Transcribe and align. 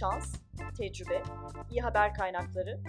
şans, 0.00 0.34
tecrübe, 0.78 1.22
iyi 1.70 1.80
haber 1.80 2.14
kaynakları. 2.14 2.80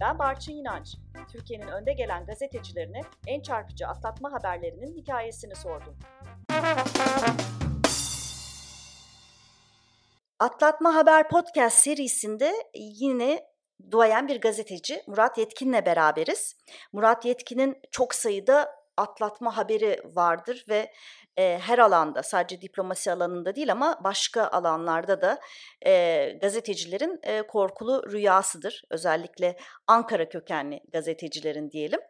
Ben 0.00 0.18
Barçın 0.18 0.52
İnanç. 0.52 0.96
Türkiye'nin 1.32 1.68
önde 1.68 1.92
gelen 1.92 2.26
gazetecilerine 2.26 3.00
en 3.26 3.42
çarpıcı 3.42 3.86
atlatma 3.86 4.32
haberlerinin 4.32 4.96
hikayesini 4.96 5.54
sordum. 5.54 5.98
Atlatma 10.38 10.94
Haber 10.94 11.28
Podcast 11.28 11.78
serisinde 11.78 12.52
yine 12.74 13.44
duayen 13.90 14.28
bir 14.28 14.40
gazeteci 14.40 15.02
Murat 15.06 15.38
Yetkin'le 15.38 15.86
beraberiz. 15.86 16.56
Murat 16.92 17.24
Yetkin'in 17.24 17.78
çok 17.90 18.14
sayıda 18.14 18.70
atlatma 18.96 19.56
haberi 19.56 20.00
vardır 20.04 20.64
ve 20.68 20.92
e, 21.36 21.58
her 21.58 21.78
alanda 21.78 22.22
sadece 22.22 22.60
diplomasi 22.60 23.12
alanında 23.12 23.56
değil 23.56 23.72
ama 23.72 24.00
başka 24.04 24.46
alanlarda 24.48 25.20
da 25.20 25.40
e, 25.86 26.32
gazetecilerin 26.40 27.20
e, 27.22 27.42
korkulu 27.42 28.12
rüyasıdır. 28.12 28.84
Özellikle 28.90 29.56
Ankara 29.86 30.28
kökenli 30.28 30.80
gazetecilerin 30.92 31.70
diyelim. 31.70 32.00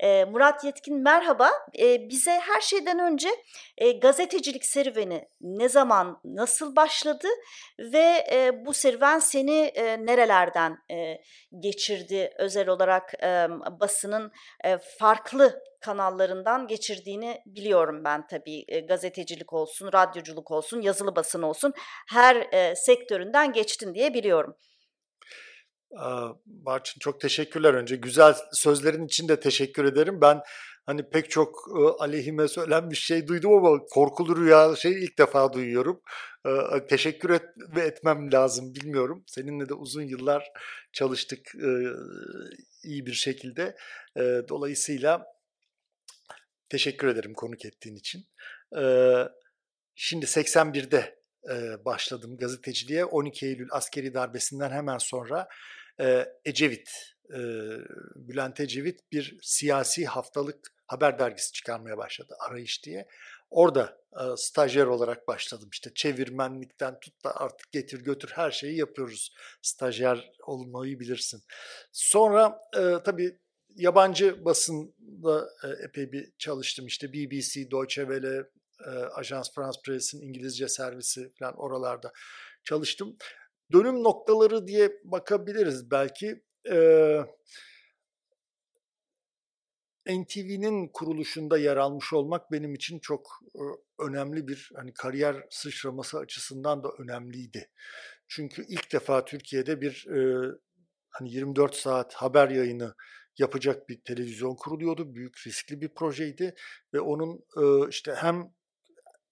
E, 0.00 0.24
Murat 0.24 0.64
Yetkin 0.64 1.02
merhaba. 1.02 1.50
E, 1.78 2.08
bize 2.08 2.40
her 2.40 2.60
şeyden 2.60 2.98
önce 2.98 3.28
e, 3.78 3.92
gazetecilik 3.92 4.64
serüveni 4.64 5.28
ne 5.40 5.68
zaman, 5.68 6.20
nasıl 6.24 6.76
başladı 6.76 7.28
ve 7.78 8.26
e, 8.32 8.66
bu 8.66 8.74
serüven 8.74 9.18
seni 9.18 9.60
e, 9.60 10.06
nerelerden 10.06 10.78
e, 10.90 11.22
geçirdi? 11.60 12.32
Özel 12.38 12.68
olarak 12.68 13.14
e, 13.22 13.48
basının 13.80 14.32
e, 14.64 14.78
farklı 14.78 15.62
kanallarından 15.82 16.66
geçirdiğini 16.66 17.42
biliyorum 17.46 18.04
ben 18.04 18.26
tabii. 18.26 18.64
E, 18.68 18.80
gazetecilik 18.80 19.52
olsun, 19.52 19.92
radyoculuk 19.92 20.50
olsun, 20.50 20.80
yazılı 20.80 21.16
basın 21.16 21.42
olsun 21.42 21.72
her 22.08 22.36
e, 22.52 22.76
sektöründen 22.76 23.52
geçtin 23.52 23.94
diye 23.94 24.14
biliyorum. 24.14 24.56
Barçın 26.46 26.98
çok 27.00 27.20
teşekkürler 27.20 27.74
önce. 27.74 27.96
Güzel 27.96 28.34
sözlerin 28.52 29.06
için 29.06 29.28
de 29.28 29.40
teşekkür 29.40 29.84
ederim. 29.84 30.20
Ben 30.20 30.40
hani 30.86 31.08
pek 31.08 31.30
çok 31.30 31.68
aleyhime 31.98 32.48
söylenmiş 32.48 33.06
şey 33.06 33.28
duydum 33.28 33.52
ama 33.52 33.78
korkulu 33.90 34.36
rüya 34.36 34.76
şey 34.76 35.04
ilk 35.04 35.18
defa 35.18 35.52
duyuyorum. 35.52 36.02
Teşekkür 36.88 37.30
et 37.30 37.42
etmem 37.76 38.32
lazım 38.32 38.74
bilmiyorum. 38.74 39.24
Seninle 39.26 39.68
de 39.68 39.74
uzun 39.74 40.02
yıllar 40.02 40.52
çalıştık 40.92 41.52
iyi 42.84 43.06
bir 43.06 43.12
şekilde. 43.12 43.76
Dolayısıyla 44.48 45.26
Teşekkür 46.72 47.08
ederim 47.08 47.34
konuk 47.34 47.64
ettiğin 47.64 47.96
için. 47.96 48.26
Şimdi 49.94 50.26
81'de 50.26 51.18
e, 51.50 51.84
başladım 51.84 52.36
gazeteciliğe. 52.36 53.04
12 53.04 53.46
Eylül 53.46 53.68
askeri 53.70 54.14
darbesinden 54.14 54.70
hemen 54.70 54.98
sonra 54.98 55.48
Ecevit, 56.44 56.90
Bülent 58.14 58.60
Ecevit 58.60 59.12
bir 59.12 59.38
siyasi 59.42 60.06
haftalık 60.06 60.74
haber 60.86 61.18
dergisi 61.18 61.52
çıkarmaya 61.52 61.98
başladı 61.98 62.34
Arayış 62.48 62.84
diye. 62.84 63.08
Orada 63.50 63.98
stajyer 64.36 64.86
olarak 64.86 65.28
başladım. 65.28 65.68
İşte 65.72 65.90
çevirmenlikten 65.94 67.00
tut 67.00 67.24
da 67.24 67.36
artık 67.36 67.72
getir 67.72 68.04
götür 68.04 68.30
her 68.34 68.50
şeyi 68.50 68.78
yapıyoruz. 68.78 69.34
Stajyer 69.62 70.30
olmayı 70.42 71.00
bilirsin. 71.00 71.42
Sonra 71.92 72.60
e, 72.76 73.02
tabii 73.04 73.38
yabancı 73.76 74.44
basında 74.44 75.48
e, 75.64 75.84
epey 75.84 76.12
bir 76.12 76.32
çalıştım. 76.38 76.86
İşte 76.86 77.12
BBC, 77.12 77.70
Deutsche 77.70 78.02
Welle, 78.02 78.44
e, 78.86 78.90
Ajans 78.90 79.54
France 79.54 79.80
Press'in 79.84 80.20
İngilizce 80.20 80.68
servisi 80.68 81.32
falan 81.38 81.54
oralarda 81.56 82.12
çalıştım. 82.64 83.16
Dönüm 83.72 84.02
noktaları 84.04 84.66
diye 84.66 84.92
bakabiliriz 85.04 85.90
belki. 85.90 86.42
Ee, 86.70 87.20
NTV'nin 90.06 90.88
kuruluşunda 90.88 91.58
yer 91.58 91.76
almış 91.76 92.12
olmak 92.12 92.52
benim 92.52 92.74
için 92.74 92.98
çok 92.98 93.40
önemli 93.98 94.48
bir 94.48 94.70
hani 94.76 94.94
kariyer 94.94 95.46
sıçraması 95.50 96.18
açısından 96.18 96.84
da 96.84 96.88
önemliydi. 96.98 97.70
Çünkü 98.28 98.64
ilk 98.68 98.92
defa 98.92 99.24
Türkiye'de 99.24 99.80
bir 99.80 100.06
e, 100.06 100.50
hani 101.10 101.30
24 101.30 101.74
saat 101.74 102.14
haber 102.14 102.50
yayını 102.50 102.94
yapacak 103.38 103.88
bir 103.88 104.00
televizyon 104.00 104.54
kuruluyordu. 104.54 105.14
Büyük 105.14 105.46
riskli 105.46 105.80
bir 105.80 105.88
projeydi 105.88 106.54
ve 106.94 107.00
onun 107.00 107.44
e, 107.56 107.88
işte 107.88 108.14
hem 108.14 108.52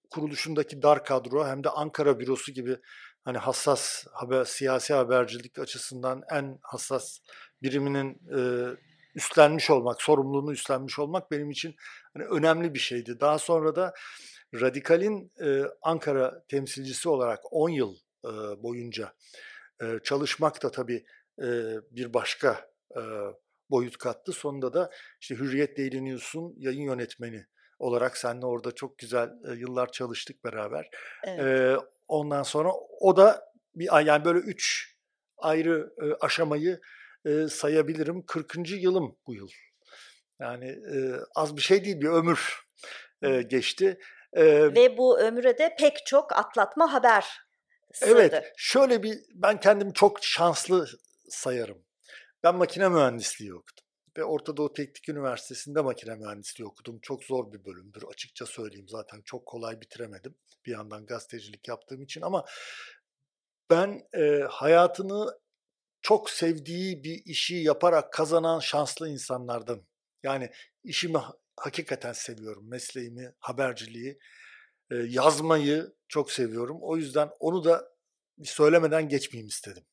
kuruluşundaki 0.09 0.81
dar 0.81 1.05
kadro 1.05 1.47
hem 1.47 1.63
de 1.63 1.69
Ankara 1.69 2.19
bürosu 2.19 2.51
gibi 2.51 2.77
hani 3.23 3.37
hassas 3.37 4.05
haber 4.13 4.45
siyasi 4.45 4.93
habercilik 4.93 5.59
açısından 5.59 6.21
en 6.31 6.59
hassas 6.61 7.19
biriminin 7.61 8.19
e, 8.37 8.39
üstlenmiş 9.15 9.69
olmak, 9.69 10.01
sorumluluğunu 10.01 10.53
üstlenmiş 10.53 10.99
olmak 10.99 11.31
benim 11.31 11.51
için 11.51 11.75
hani 12.13 12.25
önemli 12.25 12.73
bir 12.73 12.79
şeydi. 12.79 13.19
Daha 13.19 13.39
sonra 13.39 13.75
da 13.75 13.93
Radikal'in 14.53 15.31
e, 15.43 15.63
Ankara 15.81 16.43
temsilcisi 16.47 17.09
olarak 17.09 17.39
10 17.51 17.69
yıl 17.69 17.95
e, 18.25 18.29
boyunca 18.63 19.13
e, 19.81 19.99
çalışmak 20.03 20.63
da 20.63 20.71
tabii 20.71 21.05
e, 21.39 21.47
bir 21.91 22.13
başka 22.13 22.69
e, 22.95 23.01
boyut 23.71 23.97
kattı. 23.97 24.31
Sonunda 24.31 24.73
da 24.73 24.91
işte 25.21 25.35
Hürriyet 25.35 25.77
Daily 25.77 26.05
News'un 26.05 26.53
yayın 26.57 26.81
yönetmeni 26.81 27.45
olarak 27.79 28.17
seninle 28.17 28.45
orada 28.45 28.71
çok 28.71 28.97
güzel 28.97 29.29
e, 29.51 29.53
yıllar 29.55 29.91
çalıştık 29.91 30.43
beraber. 30.43 30.89
Evet. 31.23 31.39
E, 31.39 31.77
ondan 32.07 32.43
sonra 32.43 32.71
o 32.99 33.17
da 33.17 33.51
bir 33.75 34.05
yani 34.05 34.25
böyle 34.25 34.39
üç 34.39 34.95
ayrı 35.37 35.93
e, 36.01 36.25
aşamayı 36.25 36.79
e, 37.25 37.47
sayabilirim. 37.47 38.25
40. 38.25 38.55
yılım 38.69 39.17
bu 39.27 39.35
yıl. 39.35 39.49
Yani 40.39 40.69
e, 40.69 40.97
az 41.35 41.57
bir 41.57 41.61
şey 41.61 41.85
değil 41.85 42.01
bir 42.01 42.09
ömür 42.09 42.59
e, 43.21 43.41
geçti. 43.41 43.99
E, 44.33 44.45
Ve 44.75 44.97
bu 44.97 45.19
ömüre 45.19 45.57
de 45.57 45.75
pek 45.79 46.05
çok 46.05 46.37
atlatma 46.37 46.93
haber 46.93 47.25
sığdı. 47.93 48.09
Evet 48.11 48.53
şöyle 48.57 49.03
bir 49.03 49.19
ben 49.33 49.59
kendimi 49.59 49.93
çok 49.93 50.23
şanslı 50.23 50.87
sayarım. 51.29 51.85
Ben 52.43 52.55
makine 52.55 52.89
mühendisliği 52.89 53.53
okudum. 53.53 53.83
Ve 54.17 54.23
Orta 54.23 54.57
Doğu 54.57 54.73
Teknik 54.73 55.09
Üniversitesi'nde 55.09 55.81
makine 55.81 56.15
mühendisliği 56.15 56.67
okudum. 56.67 56.99
Çok 57.01 57.23
zor 57.23 57.53
bir 57.53 57.65
bölümdür 57.65 58.03
açıkça 58.03 58.45
söyleyeyim. 58.45 58.87
Zaten 58.89 59.21
çok 59.25 59.45
kolay 59.45 59.81
bitiremedim. 59.81 60.35
Bir 60.65 60.71
yandan 60.71 61.05
gazetecilik 61.05 61.67
yaptığım 61.67 62.01
için 62.01 62.21
ama 62.21 62.45
ben 63.69 64.07
e, 64.13 64.39
hayatını 64.49 65.39
çok 66.01 66.29
sevdiği 66.29 67.03
bir 67.03 67.21
işi 67.25 67.55
yaparak 67.55 68.13
kazanan 68.13 68.59
şanslı 68.59 69.09
insanlardan. 69.09 69.87
Yani 70.23 70.51
işimi 70.83 71.19
hakikaten 71.57 72.13
seviyorum. 72.13 72.69
Mesleğimi, 72.69 73.33
haberciliği, 73.39 74.19
e, 74.91 74.95
yazmayı 74.95 75.93
çok 76.07 76.31
seviyorum. 76.31 76.77
O 76.81 76.97
yüzden 76.97 77.29
onu 77.39 77.63
da 77.63 77.91
söylemeden 78.43 79.09
geçmeyeyim 79.09 79.47
istedim. 79.47 79.83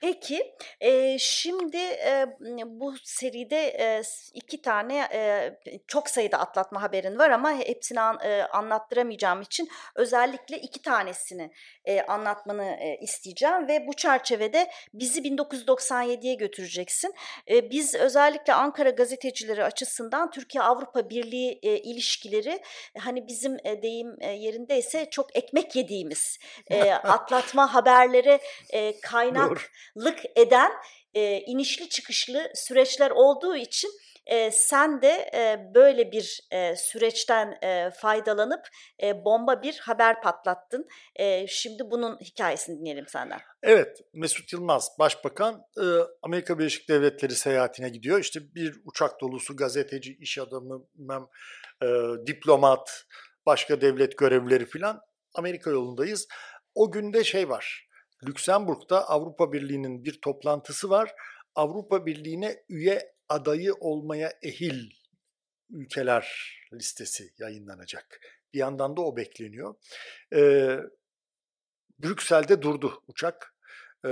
Peki, 0.00 0.54
eee, 0.80 1.16
şimdi, 1.20 1.76
eee, 1.76 2.26
bu 2.66 2.94
seride, 3.04 3.72
eee, 3.72 4.02
s 4.04 4.30
tane, 4.62 5.08
eee, 5.12 5.58
çok 5.86 6.10
sayıda 6.10 6.38
atlatma 6.38 6.82
haberin 6.82 7.18
var 7.18 7.30
ama 7.30 7.52
hepsini 7.52 8.00
an 8.00 8.18
eee, 8.24 8.42
anlattıramayacağım 8.42 9.42
için 9.42 9.68
özellikle 9.94 10.58
iki 10.58 10.82
tanesini, 10.82 11.50
eee, 11.86 12.02
anlatmanı, 12.08 12.64
eee, 12.64 12.98
isteyeceğim 13.02 13.68
ve 13.68 13.86
bu 13.86 13.92
çerçevede 13.96 14.70
bizi 14.94 15.24
1997'ye 15.24 16.34
götüreceksin. 16.34 17.14
Eee, 17.46 17.70
biz 17.70 17.94
özellikle 17.94 18.52
Ankara 18.54 18.90
gazetecileri 18.90 19.64
açısından 19.64 20.30
Türkiye-Avrupa 20.30 21.10
Birliği, 21.10 21.58
eee, 21.62 21.78
ilişkileri, 21.82 22.60
hani, 22.98 23.26
bizim, 23.28 23.56
eee, 23.64 23.82
deyim, 23.82 24.16
eee, 24.20 24.28
yerindeyse 24.32 25.10
çok 25.10 25.36
ekmek 25.36 25.76
yediğimiz, 25.76 26.38
eee, 26.70 26.92
atlatma 27.04 27.74
haberleri, 27.74 28.38
eee, 28.72 29.00
kaynak 29.00 29.49
lık 29.96 30.18
eden 30.36 30.72
e, 31.14 31.40
inişli 31.40 31.88
çıkışlı 31.88 32.52
süreçler 32.54 33.10
olduğu 33.10 33.56
için 33.56 33.90
e, 34.26 34.50
sen 34.50 35.02
de 35.02 35.30
e, 35.34 35.74
böyle 35.74 36.12
bir 36.12 36.40
e, 36.50 36.76
süreçten 36.76 37.58
e, 37.62 37.90
faydalanıp 37.90 38.68
e, 39.02 39.24
bomba 39.24 39.62
bir 39.62 39.78
haber 39.78 40.22
patlattın. 40.22 40.88
E, 41.16 41.46
şimdi 41.46 41.90
bunun 41.90 42.18
hikayesini 42.20 42.80
dinleyelim 42.80 43.06
senden. 43.08 43.40
Evet, 43.62 44.00
Mesut 44.14 44.52
Yılmaz 44.52 44.90
Başbakan 44.98 45.62
e, 45.76 45.84
Amerika 46.22 46.58
Birleşik 46.58 46.88
Devletleri 46.88 47.34
seyahatine 47.34 47.88
gidiyor. 47.88 48.20
İşte 48.20 48.40
bir 48.54 48.80
uçak 48.84 49.20
dolusu 49.20 49.56
gazeteci, 49.56 50.16
iş 50.20 50.38
adamı, 50.38 50.86
mem, 50.94 51.26
e, 51.82 51.86
diplomat, 52.26 53.04
başka 53.46 53.80
devlet 53.80 54.18
görevlileri 54.18 54.66
filan 54.66 55.00
Amerika 55.34 55.70
yolundayız. 55.70 56.28
O 56.74 56.92
günde 56.92 57.24
şey 57.24 57.48
var, 57.48 57.88
Lüksemburg'da 58.26 59.08
Avrupa 59.08 59.52
Birliği'nin 59.52 60.04
bir 60.04 60.20
toplantısı 60.20 60.90
var. 60.90 61.14
Avrupa 61.54 62.06
Birliği'ne 62.06 62.64
üye 62.68 63.12
adayı 63.28 63.74
olmaya 63.74 64.32
ehil 64.42 64.90
ülkeler 65.70 66.56
listesi 66.72 67.30
yayınlanacak. 67.38 68.20
Bir 68.54 68.58
yandan 68.58 68.96
da 68.96 69.00
o 69.00 69.16
bekleniyor. 69.16 69.74
Ee, 70.34 70.78
Brüksel'de 71.98 72.62
durdu 72.62 73.02
uçak. 73.08 73.54
e, 74.04 74.10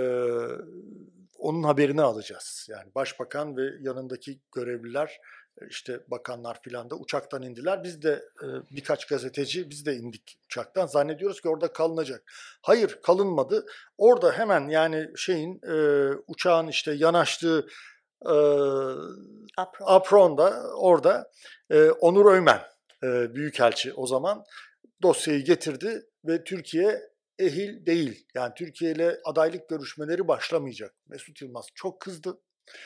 onun 1.38 1.62
haberini 1.62 2.02
alacağız. 2.02 2.66
Yani 2.70 2.94
başbakan 2.94 3.56
ve 3.56 3.62
yanındaki 3.80 4.40
görevliler 4.54 5.20
işte 5.70 6.00
bakanlar 6.08 6.62
filan 6.62 6.90
da 6.90 6.94
uçaktan 6.94 7.42
indiler. 7.42 7.84
Biz 7.84 8.02
de 8.02 8.24
e, 8.42 8.46
birkaç 8.70 9.06
gazeteci 9.06 9.70
biz 9.70 9.86
de 9.86 9.96
indik 9.96 10.38
uçaktan. 10.44 10.86
Zannediyoruz 10.86 11.40
ki 11.40 11.48
orada 11.48 11.72
kalınacak. 11.72 12.22
Hayır 12.62 12.98
kalınmadı. 13.02 13.66
Orada 13.98 14.32
hemen 14.32 14.68
yani 14.68 15.10
şeyin 15.16 15.60
e, 15.62 16.08
uçağın 16.26 16.68
işte 16.68 16.92
yanaştığı 16.92 17.66
e, 18.26 18.34
Apron. 19.56 19.86
Apron'da 19.86 20.72
orada 20.76 21.30
e, 21.70 21.90
Onur 21.90 22.32
Öymen 22.32 22.60
e, 23.02 23.34
Büyükelçi 23.34 23.92
o 23.92 24.06
zaman 24.06 24.44
dosyayı 25.02 25.44
getirdi 25.44 26.06
ve 26.24 26.44
Türkiye 26.44 27.00
ehil 27.38 27.86
değil. 27.86 28.26
Yani 28.34 28.52
Türkiye 28.56 28.92
ile 28.92 29.20
adaylık 29.24 29.68
görüşmeleri 29.68 30.28
başlamayacak. 30.28 30.94
Mesut 31.08 31.42
Yılmaz 31.42 31.66
çok 31.74 32.00
kızdı. 32.00 32.38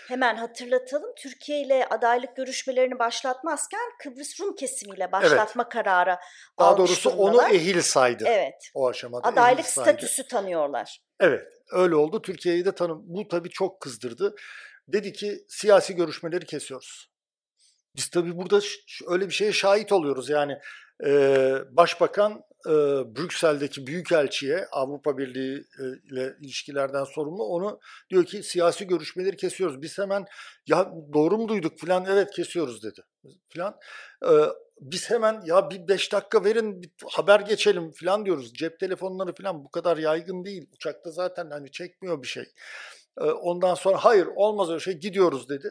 Hemen 0.08 0.37
hatırlatalım. 0.37 1.14
Türkiye 1.17 1.61
ile 1.61 1.87
adaylık 1.90 2.37
görüşmelerini 2.37 2.99
başlatmazken 2.99 3.81
Kıbrıs 4.02 4.40
Rum 4.40 4.55
kesimiyle 4.55 5.12
başlatma 5.12 5.62
evet. 5.62 5.73
kararı 5.73 6.17
Daha 6.58 6.79
doğrusu 6.79 7.11
onu 7.11 7.43
ehil 7.43 7.81
saydı. 7.81 8.25
Evet. 8.26 8.70
O 8.75 8.88
aşamada 8.88 9.29
adaylık 9.29 9.67
statüsü 9.67 10.29
tanıyorlar. 10.29 11.00
Evet. 11.20 11.49
Öyle 11.73 11.94
oldu. 11.94 12.23
Türkiye'yi 12.23 12.64
de 12.64 12.75
tanım. 12.75 13.02
Bu 13.05 13.29
tabii 13.29 13.50
çok 13.50 13.81
kızdırdı. 13.81 14.34
Dedi 14.88 15.12
ki 15.12 15.44
siyasi 15.49 15.96
görüşmeleri 15.96 16.46
kesiyoruz. 16.46 17.12
Biz 17.96 18.11
tabii 18.11 18.37
burada 18.37 18.61
öyle 19.06 19.26
bir 19.26 19.32
şeye 19.34 19.52
şahit 19.52 19.93
oluyoruz. 19.93 20.29
Yani 20.29 20.58
e, 21.06 21.55
başbakan 21.70 22.43
e, 22.66 22.72
Brüksel'deki 23.16 23.86
büyükelçiye 23.86 24.66
Avrupa 24.72 25.18
Birliği 25.18 25.56
e, 25.56 25.82
ile 26.12 26.36
ilişkilerden 26.40 27.04
sorumlu 27.04 27.44
onu 27.44 27.80
diyor 28.10 28.24
ki 28.24 28.42
siyasi 28.42 28.86
görüşmeleri 28.86 29.36
kesiyoruz. 29.36 29.82
Biz 29.82 29.98
hemen 29.98 30.24
ya 30.66 30.92
doğru 31.12 31.38
mu 31.38 31.48
duyduk 31.48 31.78
filan 31.78 32.04
evet 32.08 32.30
kesiyoruz 32.30 32.82
dedi 32.82 33.00
filan. 33.48 33.78
E, 34.24 34.32
biz 34.80 35.10
hemen 35.10 35.42
ya 35.44 35.70
bir 35.70 35.88
beş 35.88 36.12
dakika 36.12 36.44
verin 36.44 36.82
bir 36.82 36.90
haber 37.10 37.40
geçelim 37.40 37.92
filan 37.92 38.26
diyoruz. 38.26 38.54
Cep 38.54 38.80
telefonları 38.80 39.34
filan 39.34 39.64
bu 39.64 39.70
kadar 39.70 39.96
yaygın 39.96 40.44
değil. 40.44 40.68
Uçakta 40.72 41.10
zaten 41.10 41.50
hani 41.50 41.70
çekmiyor 41.70 42.22
bir 42.22 42.28
şey. 42.28 42.44
E, 43.20 43.24
ondan 43.24 43.74
sonra 43.74 44.04
hayır 44.04 44.26
olmaz 44.36 44.70
öyle 44.70 44.80
şey 44.80 44.94
gidiyoruz 44.94 45.48
dedi. 45.48 45.68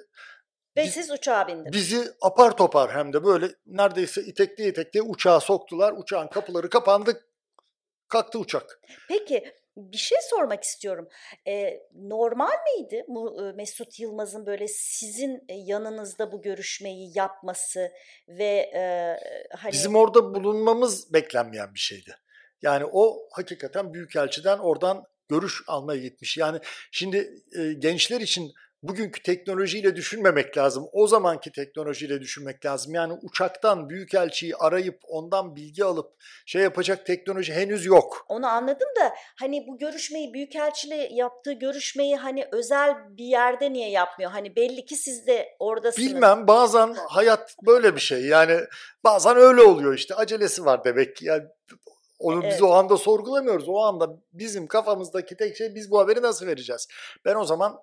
Ve 0.78 0.84
Biz, 0.84 0.94
siz 0.94 1.12
uçağa 1.12 1.48
bindiniz. 1.48 1.74
Bizi 1.74 2.14
apar 2.22 2.58
topar 2.58 2.92
hem 2.92 3.14
de 3.14 3.24
böyle 3.24 3.48
neredeyse 3.66 4.22
itekli 4.22 4.68
itekli 4.68 5.02
uçağa 5.02 5.40
soktular. 5.40 5.94
Uçağın 5.98 6.28
kapıları 6.28 6.70
kapandı. 6.70 7.26
Kalktı 8.08 8.40
uçak. 8.40 8.80
Peki 9.08 9.54
bir 9.78 9.98
şey 9.98 10.18
sormak 10.30 10.64
istiyorum. 10.64 11.10
Ee, 11.48 11.80
normal 11.96 12.52
miydi 12.66 13.06
bu 13.08 13.54
Mesut 13.56 14.00
Yılmaz'ın 14.00 14.46
böyle 14.46 14.68
sizin 14.68 15.44
yanınızda 15.50 16.32
bu 16.32 16.42
görüşmeyi 16.42 17.12
yapması 17.16 17.92
ve 18.28 18.72
e, 18.76 18.82
hani 19.58 19.72
bizim 19.72 19.96
orada 19.96 20.36
bulunmamız 20.36 21.14
beklenmeyen 21.14 21.74
bir 21.74 21.80
şeydi. 21.80 22.16
Yani 22.62 22.86
o 22.92 23.28
hakikaten 23.32 23.94
büyükelçiden 23.94 24.58
oradan 24.58 25.04
görüş 25.30 25.64
almaya 25.68 26.02
gitmiş. 26.02 26.38
Yani 26.38 26.60
şimdi 26.92 27.44
e, 27.60 27.74
gençler 27.74 28.22
için 28.22 28.54
bugünkü 28.84 29.24
teknolojiyle 29.24 29.96
düşünmemek 29.96 30.58
lazım. 30.58 30.88
O 30.92 31.08
zamanki 31.08 31.52
teknolojiyle 31.52 32.22
düşünmek 32.22 32.66
lazım. 32.66 32.94
Yani 32.94 33.14
uçaktan 33.22 33.90
büyükelçiyi 33.90 34.56
arayıp 34.56 35.00
ondan 35.08 35.56
bilgi 35.56 35.86
alıp 35.86 36.12
şey 36.46 36.62
yapacak 36.62 37.06
teknoloji 37.06 37.54
henüz 37.54 37.86
yok. 37.86 38.26
Onu 38.30 38.48
anladım 38.48 38.88
da 39.02 39.14
hani 39.40 39.66
bu 39.68 39.78
görüşmeyi 39.78 40.34
büyükelçiyle 40.34 41.10
yaptığı 41.12 41.54
görüşmeyi 41.54 42.16
hani 42.16 42.48
özel 42.52 42.96
bir 43.18 43.26
yerde 43.26 43.74
niye 43.74 43.90
yapmıyor? 43.90 44.32
Hani 44.32 44.56
belli 44.56 44.86
ki 44.86 44.96
siz 44.96 45.28
de 45.28 45.56
oradasınız. 45.60 46.08
Bilmem 46.08 46.48
bazen 46.48 46.94
hayat 46.94 47.56
böyle 47.66 47.96
bir 47.96 48.02
şey. 48.02 48.26
Yani 48.26 48.60
bazen 49.04 49.38
öyle 49.38 49.62
oluyor 49.62 49.94
işte 49.94 50.16
acelesi 50.16 50.66
var 50.66 50.84
demek 50.84 51.16
ki. 51.16 51.26
Yani 51.26 51.44
onu 52.20 52.44
evet. 52.44 52.54
biz 52.54 52.62
o 52.62 52.72
anda 52.72 52.98
sorgulamıyoruz. 52.98 53.70
O 53.70 53.80
anda 53.80 54.10
bizim 54.34 54.68
kafamızdaki 54.68 55.38
tek 55.38 55.58
şey 55.58 55.76
biz 55.76 55.92
bu 55.92 56.00
haberi 56.00 56.22
nasıl 56.22 56.48
vereceğiz? 56.48 56.88
Ben 57.26 57.36
o 57.36 57.46
zaman 57.46 57.82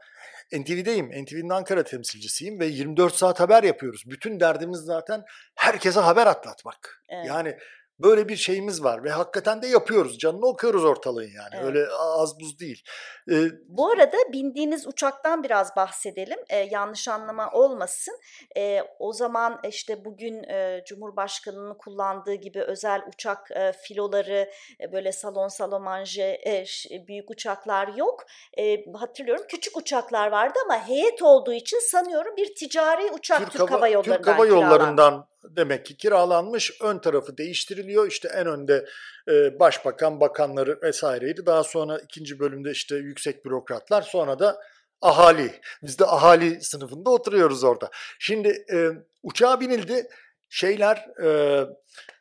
NTV'deyim. 0.53 1.25
NTV'nin 1.25 1.49
Ankara 1.49 1.83
temsilcisiyim 1.83 2.61
ve 2.61 2.67
24 2.67 3.15
saat 3.15 3.41
haber 3.41 3.63
yapıyoruz. 3.63 4.03
Bütün 4.07 4.41
derdimiz 4.41 4.79
zaten 4.79 5.23
herkese 5.55 6.01
haber 6.01 6.27
atlatmak. 6.27 7.03
Evet. 7.09 7.27
Yani 7.27 7.57
Böyle 8.01 8.29
bir 8.29 8.37
şeyimiz 8.37 8.85
var 8.85 9.05
ve 9.05 9.11
hakikaten 9.11 9.63
de 9.63 9.67
yapıyoruz. 9.67 10.19
Canını 10.19 10.47
okuyoruz 10.47 10.85
ortalığın 10.85 11.23
yani. 11.23 11.55
Evet. 11.55 11.65
Öyle 11.65 11.87
az 11.93 12.41
buz 12.41 12.61
değil. 12.61 12.83
Ee, 13.31 13.35
Bu 13.69 13.91
arada 13.91 14.17
bindiğiniz 14.33 14.87
uçaktan 14.87 15.43
biraz 15.43 15.77
bahsedelim. 15.77 16.39
Ee, 16.51 16.57
yanlış 16.57 17.09
anlama 17.09 17.51
olmasın. 17.51 18.15
Ee, 18.57 18.81
o 18.99 19.13
zaman 19.13 19.61
işte 19.69 20.05
bugün 20.05 20.43
e, 20.43 20.83
Cumhurbaşkanı'nın 20.87 21.75
kullandığı 21.75 22.35
gibi 22.35 22.63
özel 22.63 23.03
uçak 23.09 23.51
e, 23.51 23.73
filoları, 23.73 24.51
e, 24.81 24.93
böyle 24.93 25.13
salon 25.13 25.49
salomanje 25.49 26.41
e, 26.47 26.65
büyük 27.07 27.31
uçaklar 27.31 27.89
yok. 27.89 28.25
E, 28.59 28.93
hatırlıyorum 28.93 29.45
küçük 29.49 29.77
uçaklar 29.77 30.33
vardı 30.33 30.59
ama 30.65 30.89
heyet 30.89 31.23
olduğu 31.23 31.53
için 31.53 31.91
sanıyorum 31.91 32.37
bir 32.37 32.55
ticari 32.55 33.11
uçak 33.13 33.39
Türk, 33.39 33.53
Türk 33.53 33.71
Hava 33.71 33.89
Yolları'ndan 33.89 34.17
Türk 34.17 34.29
Hava 34.29 34.47
Yolları'ndan 34.47 35.29
demek 35.57 35.87
ki 35.87 35.97
kiralanmış. 35.97 36.73
Ön 36.83 36.99
tarafı 36.99 37.39
değiştiriliyor. 37.39 38.07
İşte 38.07 38.29
en 38.29 38.47
önde 38.47 38.87
e, 39.29 39.61
başbakan, 39.61 40.21
bakanları 40.21 40.79
vesaireydi. 40.83 41.47
Daha 41.47 41.65
sonra 41.65 41.99
ikinci 41.99 42.39
bölümde 42.39 42.71
işte 42.71 42.97
yüksek 42.97 43.45
bürokratlar. 43.45 44.03
Sonra 44.03 44.39
da 44.39 44.61
ahali. 45.03 45.61
Biz 45.83 45.99
de 45.99 46.07
ahali 46.07 46.61
sınıfında 46.61 47.11
oturuyoruz 47.11 47.65
orada. 47.65 47.91
Şimdi 48.19 48.65
e, 48.73 48.89
uçağa 49.23 49.61
binildi. 49.61 50.09
Şeyler 50.49 50.97
e, 51.25 51.29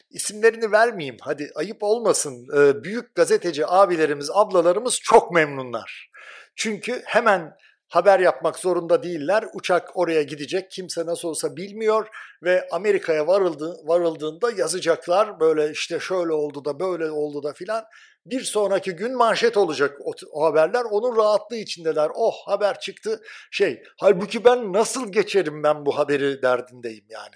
isimlerini 0.10 0.72
vermeyeyim. 0.72 1.18
Hadi 1.22 1.52
ayıp 1.56 1.84
olmasın. 1.84 2.48
E, 2.58 2.84
büyük 2.84 3.16
gazeteci 3.16 3.68
abilerimiz, 3.68 4.30
ablalarımız 4.34 5.00
çok 5.04 5.32
memnunlar. 5.32 6.12
Çünkü 6.56 7.02
hemen 7.06 7.58
haber 7.88 8.20
yapmak 8.20 8.60
zorunda 8.60 9.04
değiller. 9.04 9.46
Uçak 9.54 9.98
oraya 9.98 10.24
gidecek. 10.24 10.72
Kimse 10.72 11.06
nasıl 11.06 11.28
olsa 11.28 11.56
bilmiyor 11.56 12.08
ve 12.44 12.68
Amerika'ya 12.72 13.28
varıldı, 13.28 13.78
varıldığında 13.84 14.52
yazacaklar. 14.52 15.40
Böyle 15.40 15.72
işte 15.72 16.00
şöyle 16.00 16.34
oldu 16.34 16.66
da 16.66 16.80
böyle 16.80 17.12
oldu 17.12 17.44
da 17.44 17.54
filan. 17.54 17.84
Bir 18.26 18.42
sonraki 18.42 18.92
gün 18.92 19.18
manşet 19.18 19.58
olacak 19.58 19.98
o, 20.04 20.12
o 20.32 20.46
haberler. 20.46 20.84
Onun 20.84 21.18
rahatlığı 21.18 21.58
içindeler. 21.58 22.12
Oh 22.16 22.34
haber 22.46 22.80
çıktı. 22.80 23.22
Şey 23.52 23.84
halbuki 23.98 24.46
ben 24.46 24.74
nasıl 24.74 25.12
geçerim 25.12 25.64
ben 25.64 25.86
bu 25.86 25.98
haberi 25.98 26.42
derdindeyim 26.42 27.06
yani. 27.10 27.36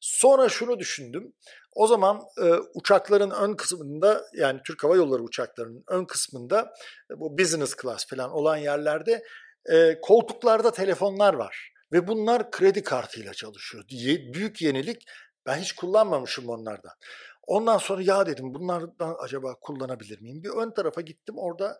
Sonra 0.00 0.48
şunu 0.48 0.78
düşündüm. 0.78 1.32
O 1.74 1.86
zaman 1.86 2.22
e, 2.42 2.54
uçakların 2.74 3.30
ön 3.30 3.54
kısmında 3.54 4.24
yani 4.34 4.60
Türk 4.66 4.84
Hava 4.84 4.96
Yolları 4.96 5.22
uçaklarının 5.22 5.84
ön 5.88 6.04
kısmında 6.04 6.74
e, 7.10 7.20
bu 7.20 7.38
business 7.38 7.76
class 7.82 8.06
falan 8.06 8.30
olan 8.30 8.56
yerlerde 8.56 9.22
e, 9.72 10.00
koltuklarda 10.02 10.72
telefonlar 10.72 11.34
var 11.34 11.72
ve 11.92 12.08
bunlar 12.08 12.50
kredi 12.50 12.82
kartıyla 12.82 13.34
çalışıyor. 13.34 13.88
Diye 13.88 14.34
büyük 14.34 14.62
yenilik. 14.62 15.04
Ben 15.46 15.58
hiç 15.58 15.72
kullanmamışım 15.72 16.48
onlardan. 16.48 16.92
Ondan 17.46 17.78
sonra 17.78 18.02
ya 18.02 18.26
dedim 18.26 18.54
bunlardan 18.54 19.16
acaba 19.20 19.54
kullanabilir 19.60 20.20
miyim? 20.20 20.42
Bir 20.42 20.48
ön 20.48 20.70
tarafa 20.70 21.00
gittim 21.00 21.34
orada 21.38 21.78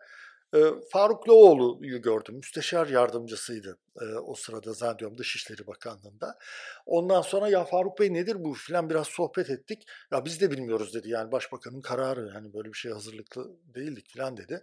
Faruk 0.89 1.29
Loğlu'yu 1.29 2.01
gördüm. 2.01 2.35
Müsteşar 2.35 2.87
yardımcısıydı 2.87 3.77
o 4.23 4.35
sırada 4.35 4.73
zannediyorum 4.73 5.17
Dışişleri 5.17 5.67
Bakanlığı'nda. 5.67 6.37
Ondan 6.85 7.21
sonra 7.21 7.49
ya 7.49 7.63
Faruk 7.63 7.99
Bey 7.99 8.13
nedir 8.13 8.35
bu 8.39 8.53
filan 8.53 8.89
biraz 8.89 9.07
sohbet 9.07 9.49
ettik. 9.49 9.83
Ya 10.11 10.25
biz 10.25 10.41
de 10.41 10.51
bilmiyoruz 10.51 10.93
dedi 10.93 11.09
yani 11.09 11.31
başbakanın 11.31 11.81
kararı 11.81 12.31
yani 12.35 12.53
böyle 12.53 12.69
bir 12.69 12.77
şey 12.77 12.91
hazırlıklı 12.91 13.51
değildik 13.75 14.09
filan 14.09 14.37
dedi. 14.37 14.61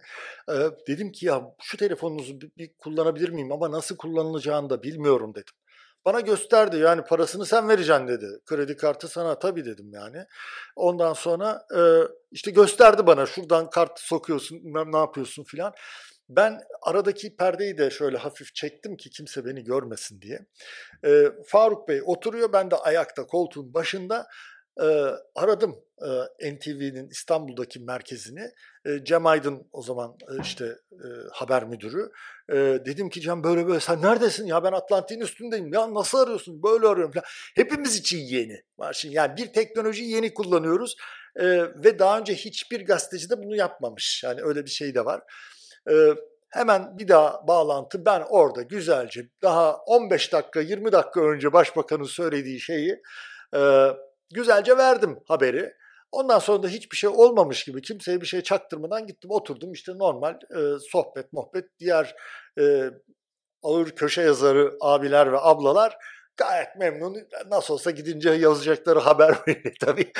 dedim 0.87 1.11
ki 1.11 1.25
ya 1.25 1.41
şu 1.61 1.77
telefonunuzu 1.77 2.41
bir, 2.41 2.51
bir 2.57 2.73
kullanabilir 2.77 3.29
miyim 3.29 3.51
ama 3.51 3.71
nasıl 3.71 3.97
kullanılacağını 3.97 4.69
da 4.69 4.83
bilmiyorum 4.83 5.35
dedim. 5.35 5.53
Bana 6.05 6.19
gösterdi 6.19 6.77
yani 6.77 7.01
parasını 7.03 7.45
sen 7.45 7.69
vereceksin 7.69 8.07
dedi. 8.07 8.27
Kredi 8.45 8.77
kartı 8.77 9.07
sana 9.07 9.39
tabii 9.39 9.65
dedim 9.65 9.89
yani. 9.93 10.25
Ondan 10.75 11.13
sonra 11.13 11.65
e, 11.77 11.81
işte 12.31 12.51
gösterdi 12.51 13.07
bana 13.07 13.25
şuradan 13.25 13.69
kart 13.69 13.99
sokuyorsun 13.99 14.59
ne 14.63 14.97
yapıyorsun 14.97 15.43
filan. 15.43 15.73
Ben 16.29 16.61
aradaki 16.81 17.35
perdeyi 17.35 17.77
de 17.77 17.89
şöyle 17.89 18.17
hafif 18.17 18.55
çektim 18.55 18.97
ki 18.97 19.09
kimse 19.09 19.45
beni 19.45 19.63
görmesin 19.63 20.21
diye. 20.21 20.45
E, 21.05 21.25
Faruk 21.47 21.87
Bey 21.87 22.01
oturuyor 22.05 22.53
ben 22.53 22.71
de 22.71 22.75
ayakta 22.75 23.27
koltuğun 23.27 23.73
başında 23.73 24.27
e, 24.81 24.85
aradım 25.35 25.75
e, 26.41 26.51
NTV'nin 26.53 27.09
İstanbul'daki 27.09 27.79
merkezini. 27.79 28.51
E, 28.85 29.03
Cem 29.03 29.25
Aydın 29.25 29.67
o 29.71 29.81
zaman 29.81 30.17
e, 30.21 30.41
işte 30.41 30.65
e, 30.91 31.07
haber 31.31 31.63
müdürü. 31.63 32.11
E, 32.49 32.55
dedim 32.55 33.09
ki 33.09 33.21
Cem 33.21 33.43
böyle 33.43 33.67
böyle 33.67 33.79
sen 33.79 34.01
neredesin 34.01 34.45
ya 34.45 34.63
ben 34.63 34.71
Atlantik'in 34.71 35.21
üstündeyim. 35.21 35.73
Ya 35.73 35.93
nasıl 35.93 36.17
arıyorsun? 36.17 36.63
Böyle 36.63 36.87
arıyorum 36.87 37.11
falan. 37.11 37.25
Hepimiz 37.55 37.95
için 37.95 38.17
yeni. 38.17 38.61
Var 38.77 38.93
şimdi 38.93 39.15
yani 39.15 39.37
bir 39.37 39.53
teknolojiyi 39.53 40.11
yeni 40.11 40.33
kullanıyoruz. 40.33 40.95
E, 41.35 41.45
ve 41.59 41.99
daha 41.99 42.19
önce 42.19 42.35
hiçbir 42.35 42.85
gazeteci 42.85 43.29
de 43.29 43.43
bunu 43.43 43.55
yapmamış. 43.55 44.23
Yani 44.23 44.41
öyle 44.43 44.65
bir 44.65 44.69
şey 44.71 44.95
de 44.95 45.05
var. 45.05 45.21
E, 45.89 45.93
Hemen 46.51 46.97
bir 46.97 47.07
daha 47.07 47.47
bağlantı 47.47 48.05
ben 48.05 48.23
orada 48.29 48.61
güzelce 48.61 49.29
daha 49.41 49.75
15 49.75 50.33
dakika 50.33 50.61
20 50.61 50.91
dakika 50.91 51.21
önce 51.21 51.53
başbakanın 51.53 52.03
söylediği 52.03 52.59
şeyi 52.59 53.01
güzelce 54.33 54.77
verdim 54.77 55.19
haberi. 55.27 55.73
Ondan 56.11 56.39
sonra 56.39 56.63
da 56.63 56.67
hiçbir 56.67 56.97
şey 56.97 57.09
olmamış 57.09 57.63
gibi 57.63 57.81
kimseye 57.81 58.21
bir 58.21 58.25
şey 58.25 58.41
çaktırmadan 58.41 59.07
gittim 59.07 59.31
oturdum 59.31 59.71
işte 59.71 59.91
normal 59.97 60.33
e, 60.33 60.59
sohbet 60.91 61.33
muhabbet 61.33 61.65
diğer 61.79 62.15
e, 62.59 62.89
ağır 63.63 63.89
köşe 63.89 64.21
yazarı 64.21 64.71
abiler 64.81 65.31
ve 65.31 65.37
ablalar 65.39 65.97
gayet 66.37 66.75
memnun. 66.75 67.17
Nasıl 67.47 67.73
olsa 67.73 67.91
gidince 67.91 68.29
yazacakları 68.29 68.99
haber 68.99 69.35
belli. 69.47 69.73
Tabii 69.81 70.11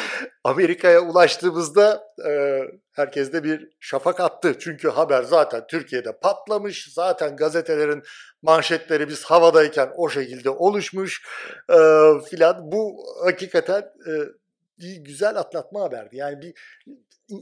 Amerika'ya 0.44 1.02
ulaştığımızda 1.02 2.04
e, 2.28 2.62
herkes 2.94 3.34
de 3.34 3.44
bir 3.44 3.70
şafak 3.80 4.20
attı. 4.20 4.60
Çünkü 4.60 4.90
haber 4.90 5.24
zaten 5.24 5.68
Türkiye'de 5.68 6.20
patlamış. 6.20 6.94
Zaten 6.94 7.36
gazetelerin 7.36 8.04
manşetleri 8.42 9.10
biz 9.10 9.24
havadayken 9.24 9.90
o 9.96 10.10
şekilde 10.10 10.50
oluşmuş 10.50 11.22
e, 11.70 11.78
filan. 12.30 12.72
Bu 12.72 13.06
hakikaten 13.26 13.82
e, 13.82 14.12
bir 14.82 14.96
güzel 14.96 15.36
atlatma 15.36 15.82
haberdi. 15.82 16.18
Yani 16.18 16.42
bir 16.42 16.54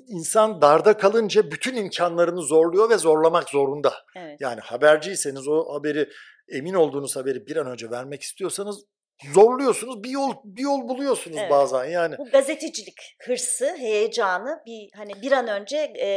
insan 0.08 0.62
darda 0.62 0.98
kalınca 0.98 1.52
bütün 1.52 1.76
imkanlarını 1.76 2.42
zorluyor 2.42 2.90
ve 2.90 2.98
zorlamak 2.98 3.50
zorunda. 3.50 3.94
Evet. 4.16 4.42
Yani 4.42 4.60
haberciyseniz 4.60 5.48
o 5.48 5.74
haberi 5.74 6.10
emin 6.50 6.74
olduğunuz 6.74 7.16
haberi 7.16 7.48
bir 7.48 7.56
an 7.56 7.68
önce 7.68 7.92
vermek 7.92 8.22
istiyorsanız 8.22 8.86
zorluyorsunuz. 9.34 10.04
Bir 10.04 10.10
yol 10.10 10.34
bir 10.44 10.62
yol 10.62 10.90
buluyorsunuz 10.90 11.38
evet. 11.40 11.52
bazen 11.52 11.86
yani. 11.86 12.18
Bu 12.18 12.26
gazetecilik 12.26 13.16
hırsı, 13.22 13.76
heyecanı 13.78 14.62
bir 14.66 14.90
hani 14.96 15.22
bir 15.22 15.32
an 15.32 15.48
önce 15.48 15.78
e, 15.78 16.08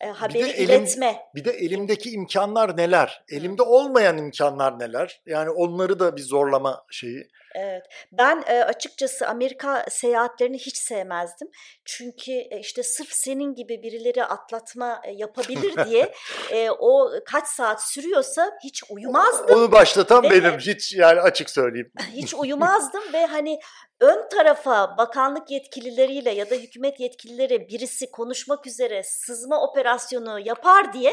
e, 0.00 0.06
haberi 0.06 0.44
bir 0.44 0.54
elim, 0.54 0.64
iletme. 0.64 1.16
Bir 1.34 1.44
de 1.44 1.50
elimdeki 1.50 2.10
imkanlar 2.10 2.76
neler? 2.76 3.24
Elimde 3.32 3.62
olmayan 3.62 4.18
imkanlar 4.18 4.78
neler? 4.78 5.22
Yani 5.26 5.50
onları 5.50 5.98
da 6.00 6.16
bir 6.16 6.22
zorlama 6.22 6.84
şeyi. 6.90 7.28
Evet. 7.54 7.84
Ben 8.12 8.44
e, 8.46 8.64
açıkçası 8.64 9.28
Amerika 9.28 9.84
seyahatlerini 9.90 10.58
hiç 10.58 10.76
sevmezdim. 10.76 11.48
Çünkü 11.84 12.32
e, 12.32 12.60
işte 12.60 12.82
sırf 12.82 13.12
senin 13.12 13.54
gibi 13.54 13.82
birileri 13.82 14.24
atlatma 14.24 15.00
e, 15.04 15.12
yapabilir 15.12 15.74
diye 15.88 16.12
e, 16.50 16.70
o 16.70 17.10
kaç 17.26 17.46
saat 17.46 17.82
sürüyorsa 17.82 18.50
hiç 18.64 18.82
uyumazdım. 18.90 19.56
Onu 19.56 19.72
başlatan 19.72 20.22
ve, 20.22 20.30
benim 20.30 20.58
hiç 20.58 20.94
yani 20.94 21.20
açık 21.20 21.50
söyleyeyim. 21.50 21.92
Hiç 22.12 22.34
uyumazdım 22.38 23.02
ve 23.12 23.26
hani 23.26 23.60
ön 24.00 24.28
tarafa 24.28 24.98
bakanlık 24.98 25.50
yetkilileriyle 25.50 26.30
ya 26.30 26.50
da 26.50 26.54
hükümet 26.54 27.00
yetkilileri 27.00 27.68
birisi 27.68 28.10
konuşmak 28.10 28.66
üzere 28.66 29.02
sızma 29.02 29.62
operasyonu 29.62 30.40
yapar 30.40 30.92
diye 30.92 31.12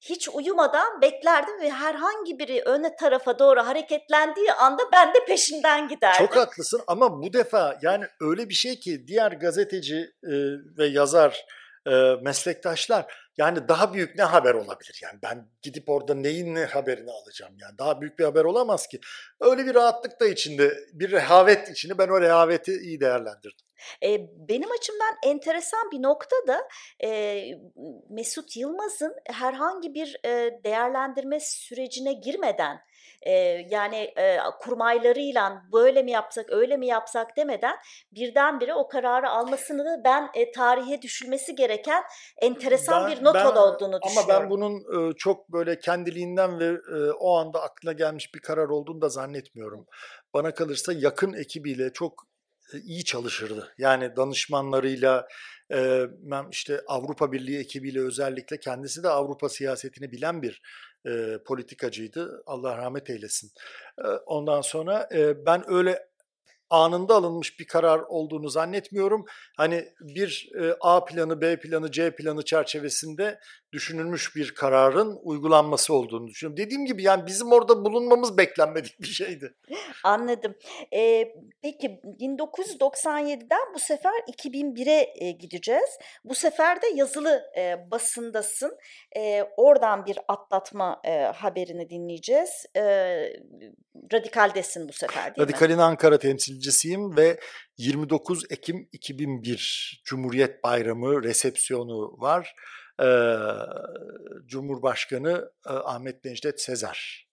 hiç 0.00 0.28
uyumadan 0.28 1.00
beklerdim 1.00 1.60
ve 1.60 1.70
herhangi 1.70 2.38
biri 2.38 2.62
öne 2.66 2.96
tarafa 2.96 3.38
doğru 3.38 3.60
hareketlendiği 3.60 4.52
anda 4.52 4.82
ben 4.92 5.14
de 5.14 5.24
peşinden 5.26 5.88
giderdim. 5.88 6.26
Çok 6.26 6.36
haklısın 6.36 6.80
ama 6.86 7.22
bu 7.22 7.32
defa 7.32 7.78
yani 7.82 8.04
öyle 8.20 8.48
bir 8.48 8.54
şey 8.54 8.80
ki 8.80 9.04
diğer 9.06 9.32
gazeteci 9.32 9.96
e, 10.22 10.32
ve 10.78 10.86
yazar 10.86 11.46
e, 11.86 12.14
meslektaşlar 12.22 13.30
yani 13.36 13.68
daha 13.68 13.94
büyük 13.94 14.16
ne 14.16 14.22
haber 14.22 14.54
olabilir? 14.54 15.00
Yani 15.02 15.18
ben 15.22 15.48
gidip 15.62 15.88
orada 15.88 16.14
neyin 16.14 16.54
ne 16.54 16.64
haberini 16.64 17.10
alacağım 17.10 17.54
yani 17.60 17.78
daha 17.78 18.00
büyük 18.00 18.18
bir 18.18 18.24
haber 18.24 18.44
olamaz 18.44 18.86
ki. 18.86 19.00
Öyle 19.40 19.66
bir 19.66 19.74
rahatlık 19.74 20.20
da 20.20 20.26
içinde 20.26 20.74
bir 20.92 21.10
rehavet 21.10 21.70
içinde 21.70 21.98
ben 21.98 22.08
o 22.08 22.20
rehaveti 22.20 22.72
iyi 22.72 23.00
değerlendirdim. 23.00 23.66
Benim 24.48 24.70
açımdan 24.70 25.16
enteresan 25.26 25.90
bir 25.92 26.02
nokta 26.02 26.36
da 26.46 26.68
Mesut 28.10 28.56
Yılmaz'ın 28.56 29.14
herhangi 29.26 29.94
bir 29.94 30.16
değerlendirme 30.64 31.40
sürecine 31.40 32.12
girmeden 32.12 32.80
e, 33.22 33.32
yani 33.70 33.96
e, 33.96 34.38
kurmaylarıyla 34.60 35.62
böyle 35.72 36.02
mi 36.02 36.10
yapsak 36.10 36.46
öyle 36.50 36.76
mi 36.76 36.86
yapsak 36.86 37.36
demeden 37.36 37.76
birdenbire 38.12 38.74
o 38.74 38.88
kararı 38.88 39.30
almasını 39.30 39.84
da 39.84 40.04
ben 40.04 40.30
e, 40.34 40.52
tarihe 40.52 41.02
düşülmesi 41.02 41.54
gereken 41.54 42.02
enteresan 42.42 43.10
ben, 43.10 43.16
bir 43.16 43.24
not 43.24 43.34
ben, 43.34 43.46
olduğunu 43.46 44.02
düşünüyorum. 44.02 44.30
Ama 44.30 44.40
ben 44.40 44.50
bunun 44.50 45.10
e, 45.10 45.12
çok 45.16 45.48
böyle 45.48 45.78
kendiliğinden 45.78 46.58
ve 46.58 46.66
e, 46.66 47.10
o 47.10 47.36
anda 47.36 47.62
aklına 47.62 47.92
gelmiş 47.92 48.34
bir 48.34 48.40
karar 48.40 48.68
olduğunu 48.68 49.00
da 49.00 49.08
zannetmiyorum. 49.08 49.86
Bana 50.34 50.54
kalırsa 50.54 50.92
yakın 50.92 51.32
ekibiyle 51.32 51.92
çok 51.92 52.30
iyi 52.82 53.04
çalışırdı. 53.04 53.74
Yani 53.78 54.16
danışmanlarıyla, 54.16 55.26
e, 55.72 56.04
işte 56.50 56.80
Avrupa 56.86 57.32
Birliği 57.32 57.58
ekibiyle 57.58 58.00
özellikle 58.00 58.60
kendisi 58.60 59.02
de 59.02 59.08
Avrupa 59.08 59.48
siyasetini 59.48 60.12
bilen 60.12 60.42
bir 60.42 60.62
e, 61.06 61.38
politikacıydı. 61.46 62.42
Allah 62.46 62.76
rahmet 62.76 63.10
eylesin. 63.10 63.50
E, 63.98 64.08
ondan 64.26 64.60
sonra 64.60 65.08
e, 65.14 65.46
ben 65.46 65.70
öyle 65.70 66.10
anında 66.70 67.14
alınmış 67.14 67.60
bir 67.60 67.66
karar 67.66 67.98
olduğunu 67.98 68.48
zannetmiyorum. 68.48 69.24
Hani 69.56 69.88
bir 70.00 70.50
A 70.80 71.04
planı, 71.04 71.40
B 71.40 71.60
planı, 71.60 71.90
C 71.90 72.14
planı 72.14 72.44
çerçevesinde 72.44 73.40
düşünülmüş 73.72 74.36
bir 74.36 74.54
kararın 74.54 75.18
uygulanması 75.22 75.94
olduğunu 75.94 76.28
düşünüyorum. 76.28 76.64
Dediğim 76.64 76.86
gibi 76.86 77.02
yani 77.02 77.26
bizim 77.26 77.52
orada 77.52 77.84
bulunmamız 77.84 78.38
beklenmedik 78.38 79.00
bir 79.00 79.06
şeydi. 79.06 79.54
Anladım. 80.04 80.54
Ee, 80.94 81.34
peki 81.62 82.00
1997'den 82.20 83.74
bu 83.74 83.78
sefer 83.78 84.12
2001'e 84.12 85.26
e, 85.26 85.30
gideceğiz. 85.30 85.98
Bu 86.24 86.34
sefer 86.34 86.82
de 86.82 86.86
yazılı 86.94 87.42
e, 87.56 87.90
basındasın. 87.90 88.78
E, 89.16 89.42
oradan 89.56 90.06
bir 90.06 90.18
atlatma 90.28 91.00
e, 91.04 91.22
haberini 91.22 91.90
dinleyeceğiz. 91.90 92.66
E, 92.76 92.82
Radikal'desin 94.12 94.88
bu 94.88 94.92
sefer 94.92 95.36
değil 95.36 95.48
Radikal'in 95.48 95.76
mi? 95.76 95.82
Ankara 95.82 96.18
temsilcisiyim 96.18 97.16
ve 97.16 97.40
29 97.78 98.44
Ekim 98.50 98.88
2001 98.92 100.02
Cumhuriyet 100.04 100.64
Bayramı 100.64 101.22
resepsiyonu 101.22 102.20
var 102.20 102.54
e, 103.02 103.08
Cumhurbaşkanı 104.46 105.50
e, 105.66 105.70
Ahmet 105.70 106.24
Necdet 106.24 106.60
Sezer 106.60 107.28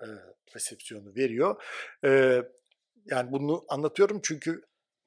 e, 0.00 0.06
resepsiyonu 0.54 1.14
veriyor. 1.16 1.62
E, 2.04 2.42
yani 3.06 3.32
bunu 3.32 3.64
anlatıyorum 3.68 4.20
çünkü 4.22 4.62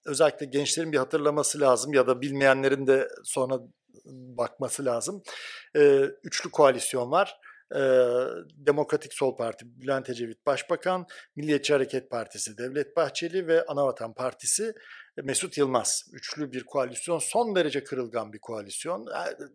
özellikle 0.06 0.46
gençlerin 0.46 0.92
bir 0.92 0.98
hatırlaması 0.98 1.60
lazım 1.60 1.94
ya 1.94 2.08
da 2.08 2.22
bilmeyenlerin 2.22 2.88
de 2.88 3.08
sonra 3.24 3.60
bakması 4.38 4.86
lazım. 4.86 5.24
E, 5.76 6.02
üçlü 6.24 6.52
koalisyon 6.52 7.12
var. 7.12 7.38
Demokratik 8.56 9.14
Sol 9.14 9.38
Parti 9.38 9.66
Bülent 9.82 10.10
Ecevit 10.10 10.46
Başbakan, 10.46 11.06
Milliyetçi 11.36 11.74
Hareket 11.74 12.10
Partisi 12.10 12.58
Devlet 12.58 12.96
Bahçeli 12.96 13.48
ve 13.48 13.66
Anavatan 13.66 14.14
Partisi 14.14 14.74
Mesut 15.18 15.58
Yılmaz. 15.58 16.06
Üçlü 16.14 16.52
bir 16.52 16.64
koalisyon, 16.64 17.20
son 17.20 17.56
derece 17.56 17.84
kırılgan 17.84 18.34
bir 18.34 18.40
koalisyon. 18.40 19.08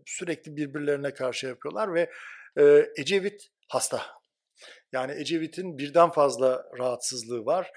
Sürekli 0.06 0.56
birbirlerine 0.56 1.14
karşı 1.14 1.46
yapıyorlar 1.46 1.94
ve 1.94 2.10
e, 2.56 2.86
Ecevit 2.96 3.48
hasta. 3.68 4.02
Yani 4.92 5.12
Ecevit'in 5.12 5.78
birden 5.78 6.10
fazla 6.10 6.64
rahatsızlığı 6.78 7.46
var. 7.46 7.70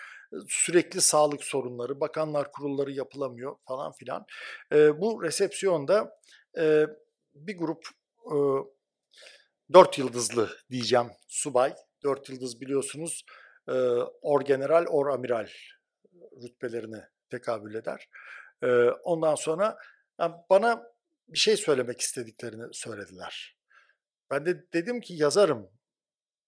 Sürekli 0.47 1.01
sağlık 1.01 1.43
sorunları, 1.43 1.99
bakanlar 1.99 2.51
kurulları 2.51 2.91
yapılamıyor 2.91 3.55
falan 3.67 3.91
filan. 3.91 4.25
E, 4.73 5.01
bu 5.01 5.23
resepsiyonda 5.23 6.19
e, 6.57 6.85
bir 7.33 7.57
grup 7.57 7.83
e, 8.25 8.35
dört 9.73 9.97
yıldızlı 9.97 10.49
diyeceğim 10.71 11.07
subay. 11.27 11.75
Dört 12.03 12.29
yıldız 12.29 12.61
biliyorsunuz 12.61 13.25
e, 13.67 13.73
or 14.21 14.41
general, 14.41 14.85
or 14.89 15.07
amiral 15.07 15.47
rütbelerine 16.43 17.09
tekabül 17.29 17.75
eder. 17.75 18.09
E, 18.63 18.67
ondan 19.03 19.35
sonra 19.35 19.77
yani 20.19 20.35
bana 20.49 20.83
bir 21.27 21.37
şey 21.37 21.57
söylemek 21.57 22.01
istediklerini 22.01 22.73
söylediler. 22.73 23.57
Ben 24.31 24.45
de 24.45 24.63
dedim 24.73 25.01
ki 25.01 25.13
yazarım 25.13 25.69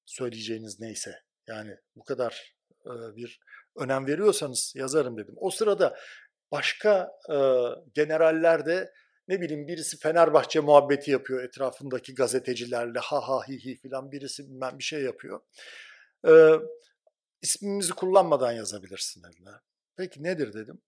söyleyeceğiniz 0.06 0.80
neyse. 0.80 1.16
Yani 1.48 1.78
bu 1.96 2.04
kadar 2.04 2.56
e, 2.86 3.16
bir 3.16 3.40
önem 3.76 4.08
veriyorsanız 4.08 4.74
yazarım 4.76 5.18
dedim. 5.18 5.36
O 5.38 5.52
sırada 5.52 5.98
başka 6.52 7.12
e, 7.30 7.38
generaller 7.94 8.66
de 8.66 8.94
ne 9.28 9.42
bileyim 9.42 9.68
birisi 9.68 9.98
Fenerbahçe 9.98 10.60
muhabbeti 10.60 11.12
yapıyor 11.12 11.44
etrafındaki 11.44 12.16
gazetecilerle 12.16 13.00
ha 13.00 13.28
ha 13.28 13.48
hi 13.48 13.66
hi 13.66 13.76
filan 13.76 14.12
birisi 14.12 14.50
bilmem 14.50 14.80
bir 14.80 14.84
şey 14.84 15.02
yapıyor. 15.02 15.42
E, 16.28 16.32
ismimizi 17.42 17.94
kullanmadan 17.94 18.52
yazabilirsin 18.52 19.24
dediler. 19.24 19.60
Peki 20.02 20.24
nedir 20.24 20.54
dedim. 20.54 20.82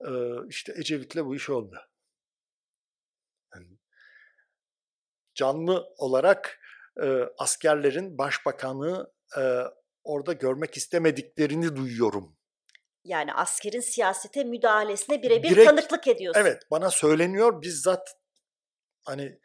E, 0.00 0.10
işte 0.48 0.72
Ecevit'le 0.76 1.16
bu 1.16 1.36
iş 1.36 1.50
olmuyor. 1.50 1.82
Yani, 3.54 3.66
canlı 5.34 5.86
olarak 5.98 6.60
e, 7.02 7.22
askerlerin 7.38 8.18
başbakanı 8.18 9.12
e, 9.38 9.62
orada 10.04 10.32
görmek 10.32 10.76
istemediklerini 10.76 11.76
duyuyorum. 11.76 12.36
Yani 13.04 13.34
askerin 13.34 13.80
siyasete 13.80 14.44
müdahalesine 14.44 15.22
birebir 15.22 15.64
tanıklık 15.64 16.08
ediyorsun. 16.08 16.40
Evet 16.40 16.62
bana 16.70 16.90
söyleniyor 16.90 17.62
bizzat 17.62 18.16
hani 19.04 19.40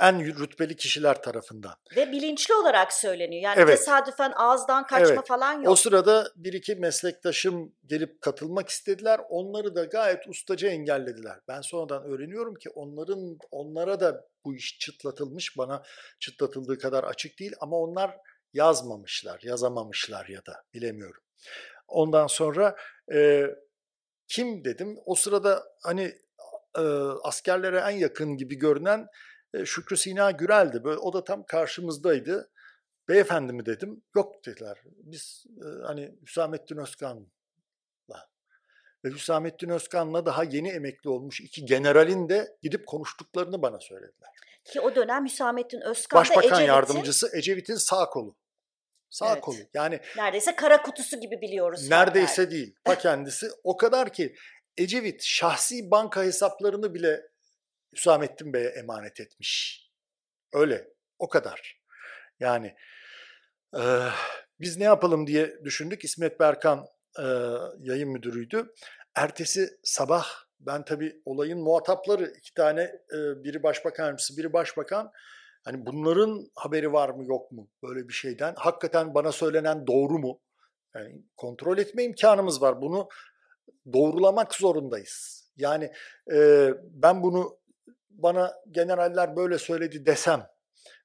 en 0.00 0.24
rütbeli 0.24 0.76
kişiler 0.76 1.22
tarafından. 1.22 1.74
Ve 1.96 2.12
bilinçli 2.12 2.54
olarak 2.54 2.92
söyleniyor. 2.92 3.42
Yani 3.42 3.60
Evet. 3.60 3.78
tesadüfen 3.78 4.32
ağızdan 4.36 4.86
kaçma 4.86 5.14
Evet. 5.14 5.26
falan 5.26 5.60
O 5.60 5.64
yok. 5.64 5.78
sırada 5.78 6.32
bir 6.36 6.52
iki 6.52 6.74
meslektaşım 6.74 7.74
gelip 7.86 8.20
katılmak 8.20 8.68
istediler. 8.68 9.20
Onları 9.28 9.74
da 9.74 9.84
gayet 9.84 10.28
ustaca 10.28 10.68
engellediler. 10.68 11.38
Ben 11.48 11.60
sonradan 11.60 12.04
öğreniyorum 12.04 12.54
ki 12.54 12.70
onların 12.70 13.38
onlara 13.50 14.00
da 14.00 14.24
bu 14.44 14.54
iş 14.54 14.78
çıtlatılmış. 14.78 15.58
Bana 15.58 15.82
çıtlatıldığı 16.20 16.78
kadar 16.78 17.04
açık 17.04 17.38
değil 17.38 17.52
ama 17.60 17.76
onlar 17.76 18.16
yazmamışlar, 18.52 19.40
yazamamışlar 19.42 20.26
ya 20.26 20.46
da 20.46 20.62
bilemiyorum. 20.74 21.22
Ondan 21.88 22.26
sonra 22.26 22.76
e, 23.12 23.46
kim 24.28 24.64
dedim? 24.64 24.98
O 25.06 25.14
sırada 25.14 25.64
hani 25.82 26.12
e, 26.78 26.82
askerlere 27.22 27.78
en 27.78 27.96
yakın 27.96 28.36
gibi 28.36 28.54
görünen 28.54 29.06
e, 29.54 29.66
Şükrü 29.66 29.96
Sina 29.96 30.30
Gürel'di. 30.30 30.84
Böyle, 30.84 30.98
o 30.98 31.12
da 31.12 31.24
tam 31.24 31.46
karşımızdaydı. 31.46 32.50
Beyefendi 33.08 33.52
mi 33.52 33.66
dedim. 33.66 34.02
Yok 34.16 34.46
dediler. 34.46 34.82
Biz 34.84 35.46
e, 35.60 35.86
hani 35.86 36.14
Hüsamettin 36.26 36.76
Özkan'la 36.76 38.28
ve 39.04 39.08
Hüsamettin 39.10 39.68
Özkan'la 39.68 40.26
daha 40.26 40.44
yeni 40.44 40.68
emekli 40.68 41.10
olmuş 41.10 41.40
iki 41.40 41.64
generalin 41.64 42.28
de 42.28 42.56
gidip 42.62 42.86
konuştuklarını 42.86 43.62
bana 43.62 43.80
söylediler. 43.80 44.30
Ki 44.64 44.80
o 44.80 44.94
dönem 44.94 45.24
Hüsamettin 45.24 45.80
Özkan 45.80 46.20
Başbakan 46.20 46.44
Ecevit'in 46.44 46.66
yardımcısı 46.66 47.36
Ecevit'in 47.36 47.74
sağ 47.74 48.06
kolu. 48.06 48.36
Sağ 49.10 49.32
Evet. 49.32 49.40
kolu. 49.40 49.56
Yani 49.74 50.00
neredeyse 50.16 50.56
kara 50.56 50.82
kutusu 50.82 51.20
gibi 51.20 51.40
biliyoruz. 51.40 51.88
neredeyse 51.88 52.50
değil. 52.50 52.74
Ta 52.84 52.98
kendisi. 52.98 53.48
O 53.64 53.76
kadar 53.76 54.12
ki 54.12 54.34
Ecevit 54.76 55.22
şahsi 55.24 55.90
banka 55.90 56.22
hesaplarını 56.22 56.94
bile 56.94 57.28
Hüsamettin 57.92 58.52
Bey'e 58.52 58.68
emanet 58.68 59.20
etmiş. 59.20 59.82
Öyle. 60.52 60.88
O 61.18 61.28
kadar. 61.28 61.80
Yani 62.40 62.74
e, 63.74 63.82
biz 64.60 64.76
ne 64.76 64.84
yapalım 64.84 65.26
diye 65.26 65.64
düşündük. 65.64 66.04
İsmet 66.04 66.40
Berkan 66.40 66.86
e, 67.18 67.24
yayın 67.78 68.08
müdürüydü. 68.08 68.74
Ertesi 69.14 69.78
sabah 69.82 70.26
ben 70.60 70.84
tabii 70.84 71.22
olayın 71.24 71.60
muhatapları 71.60 72.32
iki 72.38 72.54
tane 72.54 72.82
e, 72.82 73.44
biri 73.44 73.62
başbakan 73.62 74.04
yardımcısı 74.04 74.36
biri 74.36 74.52
başbakan 74.52 75.12
hani 75.64 75.86
bunların 75.86 76.50
haberi 76.54 76.92
var 76.92 77.08
mı 77.08 77.24
yok 77.24 77.52
mu 77.52 77.68
böyle 77.82 78.08
bir 78.08 78.12
şeyden 78.12 78.54
hakikaten 78.56 79.14
bana 79.14 79.32
söylenen 79.32 79.86
doğru 79.86 80.18
mu 80.18 80.40
yani 80.94 81.22
kontrol 81.36 81.78
etme 81.78 82.04
imkanımız 82.04 82.62
var 82.62 82.82
bunu 82.82 83.08
doğrulamak 83.92 84.54
zorundayız 84.54 85.48
yani 85.56 85.92
e, 86.32 86.68
ben 86.82 87.22
bunu 87.22 87.58
bana 88.18 88.54
generaller 88.70 89.36
böyle 89.36 89.58
söyledi 89.58 90.06
desem 90.06 90.46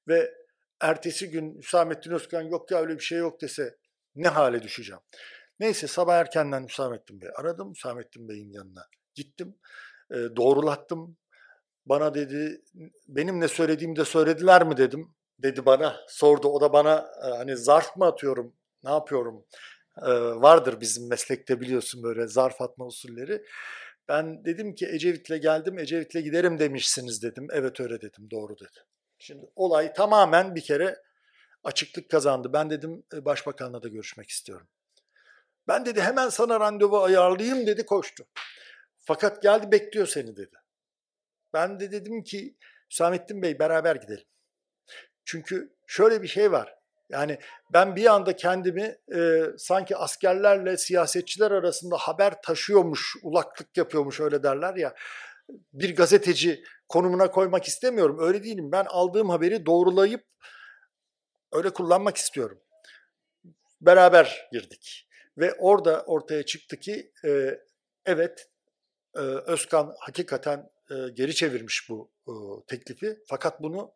ve 0.07 0.33
ertesi 0.81 1.29
gün 1.29 1.57
Hüsamettin 1.61 2.11
Özkan 2.11 2.41
yok 2.41 2.71
ya 2.71 2.81
öyle 2.81 2.93
bir 2.93 3.03
şey 3.03 3.17
yok 3.17 3.41
dese 3.41 3.77
ne 4.15 4.27
hale 4.27 4.63
düşeceğim. 4.63 5.01
Neyse 5.59 5.87
sabah 5.87 6.15
erkenden 6.15 6.67
Hüsamettin 6.67 7.21
Bey 7.21 7.29
aradım. 7.35 7.73
Hüsamettin 7.73 8.29
Bey'in 8.29 8.51
yanına 8.51 8.87
gittim. 9.15 9.55
E, 10.11 10.15
doğrulattım. 10.15 11.17
Bana 11.85 12.13
dedi 12.13 12.61
benim 13.07 13.39
ne 13.39 13.47
söylediğimi 13.47 13.95
de 13.95 14.05
söylediler 14.05 14.67
mi 14.67 14.77
dedim. 14.77 15.15
Dedi 15.39 15.65
bana 15.65 15.95
sordu. 16.07 16.47
O 16.47 16.61
da 16.61 16.73
bana 16.73 17.11
e, 17.25 17.27
hani 17.27 17.57
zarf 17.57 17.97
mı 17.97 18.05
atıyorum 18.05 18.55
ne 18.83 18.89
yapıyorum. 18.89 19.45
E, 19.97 20.11
vardır 20.41 20.81
bizim 20.81 21.09
meslekte 21.09 21.61
biliyorsun 21.61 22.03
böyle 22.03 22.27
zarf 22.27 22.61
atma 22.61 22.85
usulleri. 22.85 23.45
Ben 24.07 24.45
dedim 24.45 24.75
ki 24.75 24.87
Ecevit'le 24.87 25.41
geldim 25.41 25.79
Ecevit'le 25.79 26.13
giderim 26.23 26.59
demişsiniz 26.59 27.23
dedim. 27.23 27.47
Evet 27.51 27.79
öyle 27.79 28.01
dedim 28.01 28.31
doğru 28.31 28.55
dedi. 28.59 28.79
Şimdi 29.19 29.45
olay 29.55 29.93
tamamen 29.93 30.55
bir 30.55 30.61
kere 30.61 31.03
açıklık 31.63 32.09
kazandı. 32.09 32.53
Ben 32.53 32.69
dedim 32.69 33.03
"E, 33.13 33.25
başbakanla 33.25 33.83
da 33.83 33.87
görüşmek 33.87 34.29
istiyorum. 34.29 34.67
Ben 35.67 35.85
dedi 35.85 36.01
hemen 36.01 36.29
sana 36.29 36.59
randevu 36.59 37.03
ayarlayayım 37.03 37.67
dedi 37.67 37.85
koştu. 37.85 38.25
Fakat 38.99 39.41
geldi 39.41 39.71
bekliyor 39.71 40.07
seni 40.07 40.35
dedi. 40.35 40.55
Ben 41.53 41.79
de 41.79 41.91
dedim 41.91 42.23
ki 42.23 42.55
Hüsamettin 42.91 43.41
Bey 43.41 43.59
beraber 43.59 43.95
gidelim. 43.95 44.25
Çünkü 45.25 45.75
şöyle 45.87 46.21
bir 46.21 46.27
şey 46.27 46.51
var. 46.51 46.75
Yani 47.13 47.39
ben 47.73 47.95
bir 47.95 48.13
anda 48.13 48.35
kendimi 48.35 48.97
e, 49.15 49.43
sanki 49.57 49.97
askerlerle 49.97 50.77
siyasetçiler 50.77 51.51
arasında 51.51 51.97
haber 51.97 52.41
taşıyormuş, 52.41 53.15
ulaklık 53.23 53.77
yapıyormuş 53.77 54.19
öyle 54.19 54.43
derler 54.43 54.75
ya. 54.75 54.95
Bir 55.73 55.95
gazeteci 55.95 56.63
konumuna 56.89 57.31
koymak 57.31 57.67
istemiyorum. 57.67 58.17
Öyle 58.19 58.43
değilim. 58.43 58.71
Ben 58.71 58.85
aldığım 58.85 59.29
haberi 59.29 59.65
doğrulayıp 59.65 60.25
öyle 61.51 61.69
kullanmak 61.69 62.17
istiyorum. 62.17 62.59
Beraber 63.81 64.49
girdik. 64.51 65.07
Ve 65.37 65.53
orada 65.53 66.03
ortaya 66.05 66.45
çıktı 66.45 66.79
ki 66.79 67.11
e, 67.25 67.59
evet 68.05 68.49
e, 69.15 69.19
Özkan 69.19 69.95
hakikaten 69.99 70.69
e, 70.91 70.95
geri 71.13 71.35
çevirmiş 71.35 71.89
bu 71.89 72.11
e, 72.27 72.33
teklifi. 72.67 73.17
Fakat 73.27 73.61
bunu 73.61 73.93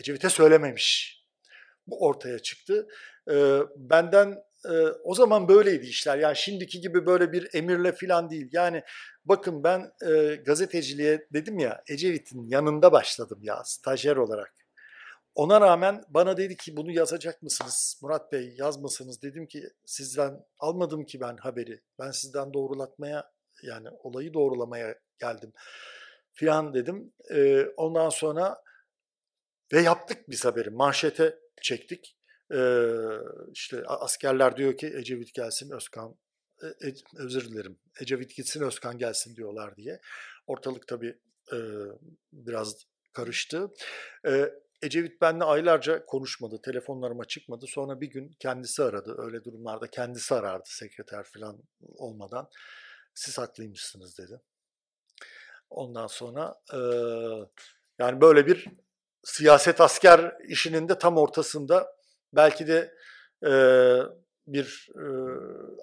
Ecevit'e 0.00 0.28
söylememiş. 0.28 1.19
Bu 1.90 2.06
ortaya 2.06 2.38
çıktı. 2.38 2.88
E, 3.30 3.58
benden 3.76 4.38
e, 4.64 4.72
o 5.04 5.14
zaman 5.14 5.48
böyleydi 5.48 5.86
işler. 5.86 6.18
Yani 6.18 6.36
şimdiki 6.36 6.80
gibi 6.80 7.06
böyle 7.06 7.32
bir 7.32 7.48
emirle 7.54 7.92
falan 7.92 8.30
değil. 8.30 8.48
Yani 8.52 8.82
bakın 9.24 9.64
ben 9.64 9.92
e, 10.10 10.34
gazeteciliğe 10.34 11.26
dedim 11.32 11.58
ya 11.58 11.82
Ecevit'in 11.88 12.48
yanında 12.48 12.92
başladım 12.92 13.38
ya 13.42 13.62
stajyer 13.64 14.16
olarak. 14.16 14.54
Ona 15.34 15.60
rağmen 15.60 16.04
bana 16.08 16.36
dedi 16.36 16.56
ki 16.56 16.76
bunu 16.76 16.92
yazacak 16.92 17.42
mısınız 17.42 18.00
Murat 18.02 18.32
Bey 18.32 18.54
yazmasınız. 18.58 19.22
Dedim 19.22 19.46
ki 19.46 19.62
sizden 19.86 20.44
almadım 20.58 21.04
ki 21.04 21.20
ben 21.20 21.36
haberi. 21.36 21.80
Ben 21.98 22.10
sizden 22.10 22.54
doğrulatmaya 22.54 23.30
yani 23.62 23.88
olayı 24.02 24.34
doğrulamaya 24.34 24.94
geldim 25.18 25.52
filan 26.32 26.74
dedim. 26.74 27.12
Ee, 27.30 27.66
ondan 27.76 28.08
sonra 28.08 28.62
ve 29.72 29.80
yaptık 29.80 30.28
biz 30.28 30.44
haberi. 30.44 30.70
Manşete 30.70 31.38
çektik. 31.62 32.16
Ee, 32.54 32.94
işte 33.52 33.84
askerler 33.86 34.56
diyor 34.56 34.76
ki 34.76 34.86
Ecevit 34.86 35.34
gelsin 35.34 35.70
Özkan 35.70 36.16
e, 36.62 36.66
e, 36.66 36.94
özür 37.16 37.50
dilerim 37.50 37.78
Ecevit 38.00 38.36
gitsin 38.36 38.62
Özkan 38.62 38.98
gelsin 38.98 39.36
diyorlar 39.36 39.76
diye. 39.76 40.00
Ortalık 40.46 40.88
tabii 40.88 41.18
e, 41.52 41.58
biraz 42.32 42.86
karıştı. 43.12 43.70
E, 44.26 44.50
Ecevit 44.82 45.20
benimle 45.20 45.44
aylarca 45.44 46.06
konuşmadı, 46.06 46.60
telefonlarıma 46.62 47.24
çıkmadı. 47.24 47.66
Sonra 47.66 48.00
bir 48.00 48.10
gün 48.10 48.36
kendisi 48.38 48.82
aradı. 48.82 49.14
Öyle 49.18 49.44
durumlarda 49.44 49.86
kendisi 49.86 50.34
arardı 50.34 50.68
sekreter 50.68 51.24
falan 51.24 51.62
olmadan. 51.80 52.48
Siz 53.14 53.38
haklıymışsınız 53.38 54.18
dedi. 54.18 54.40
Ondan 55.70 56.06
sonra 56.06 56.54
e, 56.72 56.78
yani 57.98 58.20
böyle 58.20 58.46
bir 58.46 58.66
siyaset 59.24 59.80
asker 59.80 60.34
işinin 60.48 60.88
de 60.88 60.98
tam 60.98 61.16
ortasında 61.16 61.96
belki 62.32 62.66
de 62.66 62.94
e, 63.46 63.52
bir 64.46 64.88
e, 64.94 65.04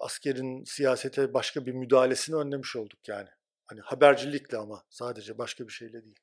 askerin 0.00 0.64
siyasete 0.64 1.34
başka 1.34 1.66
bir 1.66 1.72
müdahalesini 1.72 2.36
önlemiş 2.36 2.76
olduk 2.76 3.08
yani. 3.08 3.28
Hani 3.66 3.80
habercilikle 3.80 4.58
ama 4.58 4.82
sadece 4.90 5.38
başka 5.38 5.66
bir 5.68 5.72
şeyle 5.72 6.04
değil. 6.04 6.18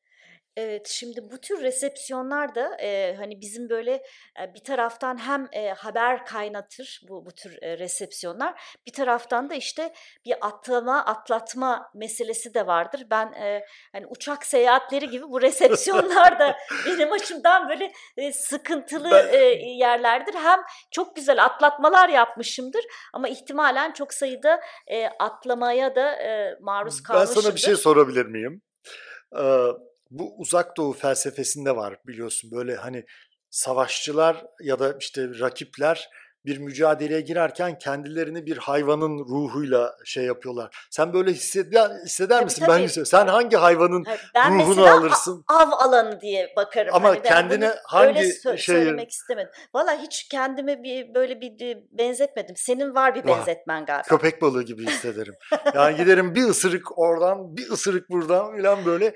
Evet, 0.58 0.88
şimdi 0.88 1.22
bu 1.32 1.38
tür 1.42 1.62
resepsiyonlar 1.62 2.56
da 2.56 2.78
e, 2.82 3.16
hani 3.16 3.42
bizim 3.42 3.70
böyle 3.70 3.92
e, 4.42 4.54
bir 4.54 4.60
taraftan 4.64 5.18
hem 5.18 5.48
e, 5.52 5.70
haber 5.70 6.26
kaynatır 6.26 7.02
bu 7.10 7.26
bu 7.26 7.32
tür 7.32 7.58
e, 7.62 7.78
resepsiyonlar, 7.78 8.62
bir 8.88 8.94
taraftan 8.94 9.50
da 9.50 9.54
işte 9.56 9.94
bir 10.26 10.36
atlama, 10.42 11.06
atlatma 11.06 11.92
meselesi 11.96 12.54
de 12.54 12.68
vardır. 12.68 13.08
Ben 13.12 13.34
e, 13.34 13.66
hani 13.92 14.06
uçak 14.08 14.46
seyahatleri 14.46 15.10
gibi 15.10 15.24
bu 15.30 15.42
resepsiyonlar 15.42 16.40
da 16.40 16.56
benim 16.86 17.12
açımdan 17.12 17.70
böyle 17.70 17.92
e, 18.18 18.34
sıkıntılı 18.34 19.12
Ben- 19.12 19.34
e, 19.34 19.38
yerlerdir. 19.78 20.34
Hem 20.34 20.60
çok 20.92 21.16
güzel 21.16 21.44
atlatmalar 21.46 22.10
yapmışımdır 22.10 22.82
ama 23.14 23.28
ihtimalen 23.30 23.92
çok 23.92 24.14
sayıda 24.14 24.62
e, 24.88 25.08
atlamaya 25.08 25.96
da 25.96 26.12
e, 26.16 26.58
maruz 26.62 26.98
Ben 27.00 27.04
kalmışımdır. 27.04 27.42
sana 27.42 27.56
bir 27.56 27.60
şey 27.60 27.76
sorabilir 27.76 28.26
miyim? 28.26 28.62
Ee, 29.40 29.42
bu 30.20 30.36
uzak 30.38 30.78
doğu 30.78 30.94
felsefesinde 30.94 31.76
var 31.76 31.98
biliyorsun 32.08 32.52
böyle 32.52 32.76
hani 32.76 33.06
savaşçılar 33.50 34.46
ya 34.62 34.80
da 34.80 34.96
işte 35.00 35.28
rakipler 35.40 36.10
bir 36.46 36.58
mücadeleye 36.58 37.22
girerken 37.22 37.78
kendilerini 37.78 38.46
bir 38.46 38.58
hayvanın 38.58 39.20
ruhuyla 39.20 39.96
şey 40.06 40.26
yapıyorlar. 40.26 40.88
Sen 40.92 41.14
böyle 41.14 41.32
hisseder, 41.34 41.90
hisseder 42.06 42.36
Tabii, 42.36 42.46
misin? 42.46 42.66
tabii. 42.66 42.78
Ben 42.80 42.84
hissediyorum. 42.84 43.10
Sen 43.12 43.28
hangi 43.28 43.58
hayvanın 43.58 44.04
Ha, 44.04 44.16
Ben 44.36 44.60
ruhunu 44.60 44.86
alırsın? 44.86 45.44
av 45.48 45.72
alanı 45.72 46.22
diye 46.22 46.54
bakarım. 46.56 46.96
Ama 46.96 47.10
Hani 47.10 47.22
kendine 47.22 47.74
hangi 47.86 48.20
sö- 48.20 48.58
şeyi- 48.58 48.78
söylemek 48.78 49.12
istemedim. 49.12 49.52
Valla 49.74 50.02
hiç 50.02 50.28
kendime 50.28 50.84
bir 50.84 51.14
böyle 51.14 51.42
bir 51.42 51.78
benzetmedim. 51.92 52.56
Senin 52.58 52.96
var 52.96 53.16
bir 53.16 53.26
benzetmen 53.28 53.86
galiba. 53.86 54.04
köpek 54.08 54.42
balığı 54.42 54.64
gibi 54.64 54.86
hissederim. 54.88 55.34
Yani 55.76 55.98
giderim 55.98 56.36
bir 56.36 56.44
ısırık 56.44 56.98
oradan, 57.00 57.58
bir 57.58 57.70
ısırık 57.70 58.10
buradan 58.10 58.58
falan 58.58 58.86
böyle 58.86 59.16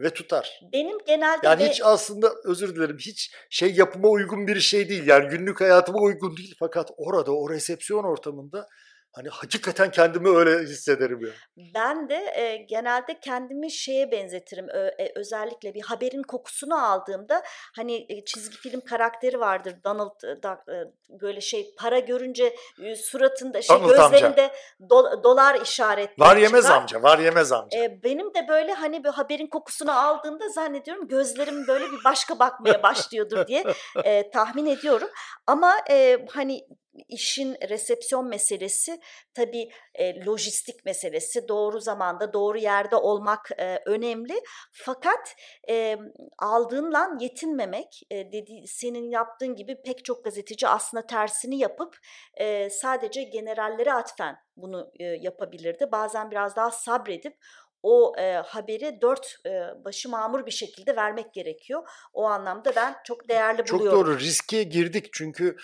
ve 0.00 0.10
tutar. 0.10 0.60
Benim 0.72 0.98
genelde 1.06 1.46
Yani 1.46 1.62
ve- 1.64 1.70
hiç 1.70 1.80
aslında 1.84 2.32
özür 2.44 2.76
dilerim 2.76 2.98
hiç 2.98 3.34
şey 3.50 3.72
yapıma 3.74 4.08
uygun 4.08 4.46
bir 4.46 4.60
şey 4.60 4.88
değil. 4.88 5.06
Yani 5.06 5.28
günlük 5.28 5.60
hayatıma 5.60 5.98
uygun 5.98 6.36
değil 6.36 6.54
fakat 6.58 6.90
orada 6.96 7.32
o 7.36 7.50
resepsiyon 7.50 8.04
ortamında 8.04 8.66
hani 9.12 9.28
hakikaten 9.28 9.90
kendimi 9.90 10.28
öyle 10.28 10.58
hissederim 10.62 11.20
ya. 11.26 11.30
Ben 11.74 12.08
de 12.08 12.14
e, 12.34 12.56
genelde 12.56 13.20
kendimi 13.20 13.70
şeye 13.72 14.10
benzetirim. 14.10 14.68
Ö- 14.68 14.90
e, 14.98 15.12
özellikle 15.16 15.74
bir 15.74 15.82
haberin 15.82 16.22
kokusunu 16.22 16.84
aldığımda 16.84 17.42
hani 17.76 18.06
e, 18.08 18.24
çizgi 18.24 18.56
film 18.56 18.80
karakteri 18.80 19.40
vardır 19.40 19.74
Donald 19.84 20.22
e, 20.24 20.42
da- 20.42 20.64
e, 20.72 20.76
böyle 21.20 21.40
şey 21.40 21.74
para 21.78 21.98
görünce 21.98 22.54
e, 22.82 22.96
suratında 22.96 23.62
şey 23.62 23.76
Donald 23.76 23.90
amca. 23.90 24.02
gözlerinde 24.18 24.50
do- 24.80 25.24
dolar 25.24 25.60
işaretleri 25.60 26.20
Var 26.28 26.36
yemez 26.36 26.64
çıkar. 26.64 26.76
amca, 26.76 27.02
var 27.02 27.18
yemez 27.18 27.52
amca. 27.52 27.78
E, 27.78 28.02
benim 28.02 28.34
de 28.34 28.48
böyle 28.48 28.72
hani 28.72 29.04
bir 29.04 29.08
haberin 29.08 29.46
kokusunu 29.46 29.98
aldığımda 30.06 30.48
zannediyorum 30.48 31.08
gözlerim 31.08 31.66
böyle 31.66 31.84
bir 31.84 32.04
başka 32.04 32.38
bakmaya 32.38 32.82
başlıyordur 32.82 33.46
diye 33.46 33.64
e, 34.04 34.30
tahmin 34.30 34.66
ediyorum. 34.66 35.08
Ama 35.46 35.74
e, 35.90 36.26
hani 36.30 36.60
işin 37.08 37.56
resepsiyon 37.68 38.28
meselesi 38.28 39.00
tabii 39.34 39.70
e, 39.94 40.24
lojistik 40.24 40.84
meselesi 40.84 41.48
doğru 41.48 41.80
zamanda 41.80 42.32
doğru 42.32 42.58
yerde 42.58 42.96
olmak 42.96 43.50
e, 43.58 43.78
önemli. 43.86 44.40
Fakat 44.72 45.34
e, 45.68 45.96
aldığınla 46.38 47.10
yetinmemek 47.20 48.00
e, 48.10 48.32
dedi 48.32 48.66
senin 48.66 49.10
yaptığın 49.10 49.56
gibi 49.56 49.82
pek 49.82 50.04
çok 50.04 50.24
gazeteci 50.24 50.68
aslında 50.68 51.06
tersini 51.06 51.58
yapıp 51.58 51.96
e, 52.34 52.70
sadece 52.70 53.22
generallere 53.22 53.92
atfen 53.92 54.36
bunu 54.56 54.90
e, 55.00 55.04
yapabilirdi. 55.04 55.92
Bazen 55.92 56.30
biraz 56.30 56.56
daha 56.56 56.70
sabredip 56.70 57.36
o 57.82 58.12
e, 58.18 58.32
haberi 58.32 59.00
dört 59.00 59.36
e, 59.46 59.84
başı 59.84 60.08
mamur 60.08 60.46
bir 60.46 60.50
şekilde 60.50 60.96
vermek 60.96 61.34
gerekiyor. 61.34 61.88
O 62.12 62.24
anlamda 62.24 62.76
ben 62.76 62.96
çok 63.04 63.28
değerli 63.28 63.64
Çok 63.64 63.80
buluyorum. 63.80 64.00
doğru 64.00 64.18
riske 64.18 64.62
girdik 64.62 65.08
çünkü 65.12 65.56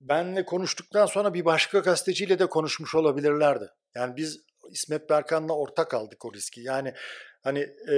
benle 0.00 0.44
konuştuktan 0.44 1.06
sonra 1.06 1.34
bir 1.34 1.44
başka 1.44 1.78
gazeteciyle 1.78 2.38
de 2.38 2.46
konuşmuş 2.46 2.94
olabilirlerdi. 2.94 3.68
Yani 3.94 4.16
biz 4.16 4.40
İsmet 4.70 5.10
Berkan'la 5.10 5.52
ortak 5.52 5.94
aldık 5.94 6.24
o 6.24 6.32
riski. 6.32 6.60
Yani 6.60 6.94
hani 7.42 7.60
e, 7.92 7.96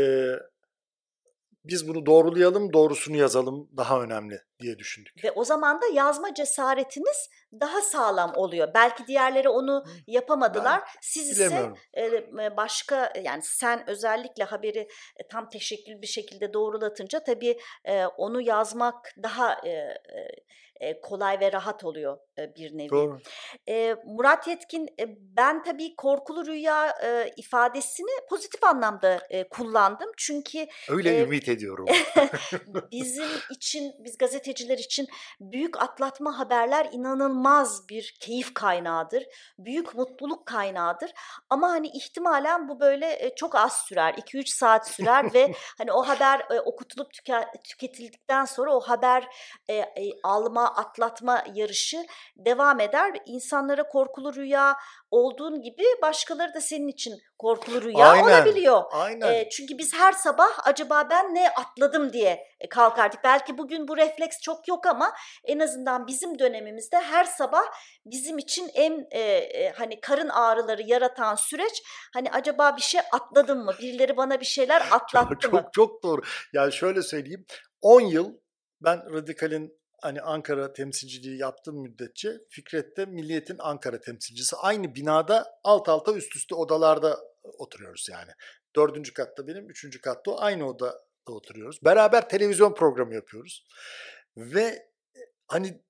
biz 1.64 1.88
bunu 1.88 2.06
doğrulayalım, 2.06 2.72
doğrusunu 2.72 3.16
yazalım 3.16 3.68
daha 3.76 4.02
önemli 4.02 4.47
diye 4.61 4.79
düşündük. 4.79 5.25
Ve 5.25 5.31
o 5.31 5.44
zaman 5.44 5.81
da 5.81 5.87
yazma 5.92 6.35
cesaretiniz 6.35 7.29
daha 7.61 7.81
sağlam 7.81 8.33
oluyor. 8.37 8.68
Belki 8.75 9.07
diğerleri 9.07 9.49
onu 9.49 9.85
yapamadılar. 10.07 10.83
Siz 11.01 11.31
ise 11.31 11.71
e, 11.97 12.57
başka 12.57 13.12
yani 13.23 13.42
sen 13.42 13.90
özellikle 13.90 14.44
haberi 14.44 14.88
tam 15.31 15.49
teşekkül 15.49 16.03
bir 16.03 16.07
şekilde 16.07 16.53
doğrulatınca 16.53 17.25
tabii 17.25 17.59
e, 17.85 18.07
onu 18.07 18.40
yazmak 18.40 19.14
daha 19.23 19.61
e, 19.66 21.01
kolay 21.03 21.40
ve 21.40 21.53
rahat 21.53 21.85
oluyor 21.85 22.18
bir 22.57 22.79
nevi. 22.79 22.90
Doğru. 22.90 23.18
Murat 24.07 24.47
Yetkin 24.47 24.88
ben 25.21 25.62
tabii 25.62 25.97
korkulu 25.97 26.47
rüya 26.47 26.94
ifadesini 27.37 28.11
pozitif 28.29 28.64
anlamda 28.64 29.29
kullandım. 29.51 30.11
Çünkü 30.16 30.66
Öyle 30.88 31.23
ümit 31.23 31.49
ediyorum. 31.49 31.87
bizim 32.90 33.29
için, 33.51 33.92
biz 33.99 34.18
gazeteciler 34.48 34.78
için 34.78 35.08
büyük 35.40 35.82
atlatma 35.82 36.38
haberler 36.38 36.88
inanılmaz 36.92 37.88
bir 37.88 38.16
keyif 38.20 38.54
kaynağıdır. 38.54 39.24
Büyük 39.58 39.94
mutluluk 39.94 40.46
kaynağıdır. 40.46 41.12
Ama 41.50 41.70
hani 41.70 41.88
ihtimalen 41.88 42.68
bu 42.68 42.80
böyle 42.80 43.24
e, 43.24 43.34
çok 43.34 43.54
az 43.54 43.72
sürer. 43.72 44.14
2-3 44.14 44.46
saat 44.46 44.88
sürer 44.88 45.34
ve 45.34 45.54
hani 45.78 45.92
o 45.92 46.02
haber 46.02 46.40
e, 46.50 46.61
okutulup 46.61 47.12
tüke- 47.14 47.62
tüketildikten 47.62 48.44
sonra 48.44 48.76
o 48.76 48.80
haber 48.80 49.28
e, 49.70 49.84
alma, 50.22 50.74
atlatma 50.74 51.44
yarışı 51.54 52.06
devam 52.37 52.80
eder. 52.80 53.12
İnsanlara 53.26 53.88
korkulu 53.88 54.34
rüya 54.34 54.76
olduğun 55.11 55.62
gibi 55.62 55.85
başkaları 56.03 56.55
da 56.55 56.61
senin 56.61 56.88
için 56.88 57.14
korkulu 57.38 57.83
rüya 57.83 58.09
Aynen. 58.09 58.25
olabiliyor. 58.25 58.83
Aynen. 58.90 59.35
E, 59.35 59.49
çünkü 59.49 59.79
biz 59.79 59.94
her 59.94 60.12
sabah 60.12 60.49
acaba 60.64 61.09
ben 61.11 61.35
ne 61.35 61.51
atladım 61.51 62.12
diye 62.12 62.47
e, 62.61 62.68
kalkardık. 62.68 63.21
Belki 63.25 63.59
bugün 63.59 63.88
bu 63.88 63.97
refleks 63.97 64.40
çok 64.40 64.68
yok 64.68 64.87
ama 64.87 65.12
en 65.44 65.59
azından 65.59 66.07
bizim 66.07 66.38
dönemimizde 66.38 66.97
her 67.01 67.25
sabah 67.25 67.64
bizim 68.07 68.38
için 68.38 68.71
en 68.75 69.07
e, 69.11 69.21
e, 69.21 69.73
hani 69.73 70.01
karın 70.01 70.29
ağrıları 70.29 70.83
yaratan 70.83 71.35
süreç 71.35 71.83
hani 72.14 72.31
acaba 72.31 72.77
bir 72.77 72.83
şey 72.83 73.01
atladım 73.12 73.64
mı? 73.64 73.75
Birileri 73.81 74.16
bana 74.16 74.40
bir 74.40 74.47
şeyler 74.47 74.83
atlattı 74.90 75.35
çok, 75.40 75.53
mı? 75.53 75.61
çok 75.61 75.73
çok 75.73 76.03
doğru. 76.03 76.23
Yani 76.53 76.73
şöyle 76.73 77.03
söyleyeyim. 77.03 77.47
10 77.83 78.01
yıl 78.01 78.35
ben 78.81 79.14
Radikal'in 79.14 79.78
hani 80.02 80.20
Ankara 80.20 80.72
temsilciliği 80.72 81.38
yaptığım 81.38 81.82
müddetçe 81.82 82.32
Fikret'te 82.50 83.06
Milliyet'in 83.06 83.56
Ankara 83.58 84.00
temsilcisi 84.00 84.56
aynı 84.56 84.94
binada 84.94 85.46
alt 85.64 85.88
alta 85.88 86.14
üst 86.14 86.37
üste 86.37 86.54
odalarda 86.54 87.18
oturuyoruz 87.42 88.08
yani. 88.11 88.30
Dördüncü 88.76 89.14
katta 89.14 89.46
benim, 89.46 89.70
üçüncü 89.70 90.00
katta 90.00 90.30
o. 90.30 90.40
Aynı 90.40 90.68
odada 90.68 91.08
oturuyoruz. 91.26 91.78
Beraber 91.84 92.28
televizyon 92.28 92.74
programı 92.74 93.14
yapıyoruz. 93.14 93.66
Ve 94.37 94.88
hani 95.48 95.82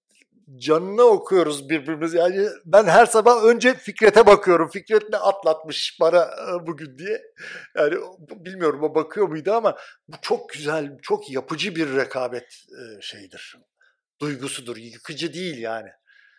canına 0.57 1.03
okuyoruz 1.03 1.69
birbirimizi. 1.69 2.17
Yani 2.17 2.49
ben 2.65 2.85
her 2.85 3.07
sabah 3.07 3.45
önce 3.45 3.75
Fikret'e 3.75 4.27
bakıyorum. 4.27 4.69
Fikret 4.69 5.11
ne 5.11 5.17
atlatmış 5.17 5.99
bana 6.01 6.23
e, 6.23 6.67
bugün 6.67 6.99
diye. 6.99 7.23
Yani 7.77 7.95
bilmiyorum 8.21 8.83
o 8.83 8.95
bakıyor 8.95 9.29
muydu 9.29 9.53
ama 9.53 9.77
bu 10.09 10.17
çok 10.23 10.49
güzel, 10.49 10.99
çok 11.03 11.31
yapıcı 11.31 11.77
bir 11.77 11.97
rekabet 11.97 12.45
e, 12.53 13.01
şeyidir. 13.01 13.57
Duygusudur. 14.21 14.77
Yıkıcı 14.77 15.33
değil 15.33 15.59
yani. 15.59 15.91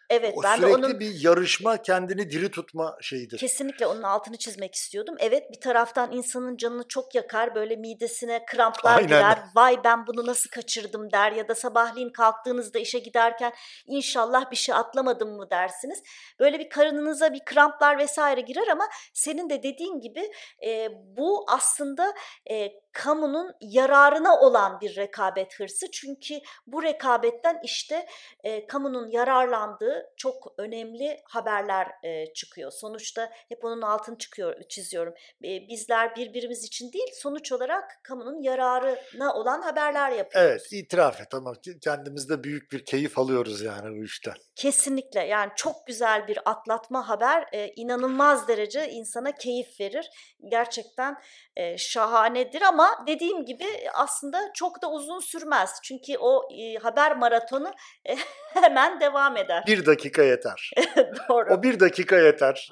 Evet 0.09 0.33
O 0.37 0.43
ben 0.43 0.61
de 0.61 0.67
sürekli 0.67 0.85
onun 0.85 0.99
bir 0.99 1.23
yarışma, 1.23 1.81
kendini 1.81 2.31
diri 2.31 2.51
tutma 2.51 2.97
şeyidir. 3.01 3.37
Kesinlikle 3.37 3.87
onun 3.87 4.03
altını 4.03 4.37
çizmek 4.37 4.75
istiyordum. 4.75 5.15
Evet 5.19 5.51
bir 5.51 5.59
taraftan 5.59 6.11
insanın 6.11 6.57
canını 6.57 6.87
çok 6.87 7.15
yakar. 7.15 7.55
Böyle 7.55 7.75
midesine 7.75 8.45
kramplar 8.45 8.97
Aynen. 8.97 9.07
girer. 9.07 9.39
Vay 9.55 9.83
ben 9.83 10.07
bunu 10.07 10.25
nasıl 10.25 10.49
kaçırdım 10.49 11.11
der. 11.11 11.31
Ya 11.31 11.47
da 11.47 11.55
sabahleyin 11.55 12.09
kalktığınızda 12.09 12.79
işe 12.79 12.99
giderken 12.99 13.53
inşallah 13.87 14.51
bir 14.51 14.55
şey 14.55 14.75
atlamadım 14.75 15.35
mı 15.35 15.49
dersiniz. 15.49 16.03
Böyle 16.39 16.59
bir 16.59 16.69
karınınıza 16.69 17.33
bir 17.33 17.45
kramplar 17.45 17.97
vesaire 17.97 18.41
girer 18.41 18.67
ama 18.67 18.87
senin 19.13 19.49
de 19.49 19.63
dediğin 19.63 19.99
gibi 20.01 20.31
e, 20.65 20.87
bu 21.17 21.45
aslında 21.47 22.13
e, 22.51 22.71
kamunun 22.91 23.53
yararına 23.61 24.39
olan 24.39 24.81
bir 24.81 24.95
rekabet 24.95 25.59
hırsı. 25.59 25.91
Çünkü 25.91 26.39
bu 26.67 26.83
rekabetten 26.83 27.59
işte 27.63 28.07
e, 28.43 28.67
kamunun 28.67 29.09
yararlandığı 29.09 30.13
çok 30.17 30.53
önemli 30.57 31.21
haberler 31.23 31.87
e, 32.03 32.33
çıkıyor. 32.33 32.71
Sonuçta 32.71 33.31
hep 33.49 33.65
onun 33.65 33.81
altını 33.81 34.17
çıkıyor, 34.17 34.63
çiziyorum. 34.69 35.13
E, 35.43 35.67
bizler 35.67 36.15
birbirimiz 36.15 36.63
için 36.63 36.93
değil, 36.93 37.11
sonuç 37.13 37.51
olarak 37.51 37.99
kamunun 38.03 38.41
yararına 38.41 39.33
olan 39.33 39.61
haberler 39.61 40.11
yapıyoruz. 40.11 40.49
Evet, 40.49 40.67
itiraf 40.71 41.21
et 41.21 41.33
ama 41.33 41.53
kendimizde 41.81 42.43
büyük 42.43 42.71
bir 42.71 42.85
keyif 42.85 43.19
alıyoruz 43.19 43.61
yani 43.61 43.99
bu 43.99 44.03
işten. 44.03 44.33
Kesinlikle 44.55 45.19
yani 45.19 45.51
çok 45.55 45.87
güzel 45.87 46.27
bir 46.27 46.39
atlatma 46.45 47.09
haber 47.09 47.47
e, 47.51 47.71
inanılmaz 47.75 48.47
derece 48.47 48.89
insana 48.89 49.31
keyif 49.31 49.79
verir. 49.79 50.09
Gerçekten 50.51 51.17
e, 51.55 51.77
şahanedir 51.77 52.61
ama 52.79 53.05
dediğim 53.07 53.45
gibi 53.45 53.65
aslında 53.93 54.51
çok 54.53 54.81
da 54.81 54.91
uzun 54.91 55.19
sürmez. 55.19 55.79
Çünkü 55.83 56.17
o 56.19 56.49
e, 56.53 56.75
haber 56.75 57.17
maratonu 57.17 57.73
e, 58.05 58.15
hemen 58.53 58.99
devam 58.99 59.37
eder. 59.37 59.63
Bir 59.67 59.85
dakika 59.85 60.23
yeter. 60.23 60.71
Doğru. 61.29 61.53
O 61.53 61.63
bir 61.63 61.79
dakika 61.79 62.17
yeter. 62.17 62.69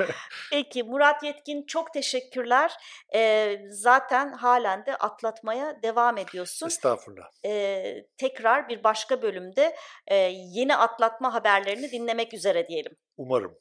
Peki 0.50 0.82
Murat 0.82 1.22
Yetkin 1.22 1.66
çok 1.66 1.92
teşekkürler. 1.92 2.72
E, 3.14 3.54
zaten 3.70 4.32
halen 4.32 4.86
de 4.86 4.96
atlatmaya 4.96 5.82
devam 5.82 6.18
ediyorsun. 6.18 6.66
Estağfurullah. 6.66 7.28
E, 7.44 7.82
tekrar 8.18 8.68
bir 8.68 8.84
başka 8.84 9.22
bölümde 9.22 9.76
e, 10.06 10.16
yeni 10.32 10.76
atlatma 10.76 11.34
haberlerini 11.34 11.90
dinlemek 11.92 12.34
üzere 12.34 12.68
diyelim. 12.68 12.96
Umarım. 13.16 13.58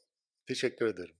Teşekkür 0.47 0.85
ederim. 0.85 1.15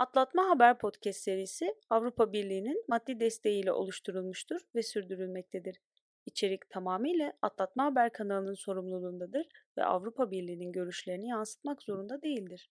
Atlatma 0.00 0.50
Haber 0.50 0.78
Podcast 0.78 1.20
serisi 1.20 1.74
Avrupa 1.90 2.32
Birliği'nin 2.32 2.84
maddi 2.88 3.20
desteğiyle 3.20 3.72
oluşturulmuştur 3.72 4.60
ve 4.74 4.82
sürdürülmektedir. 4.82 5.80
İçerik 6.26 6.70
tamamıyla 6.70 7.32
Atlatma 7.42 7.84
Haber 7.84 8.12
kanalının 8.12 8.54
sorumluluğundadır 8.54 9.46
ve 9.78 9.84
Avrupa 9.84 10.30
Birliği'nin 10.30 10.72
görüşlerini 10.72 11.28
yansıtmak 11.28 11.82
zorunda 11.82 12.22
değildir. 12.22 12.70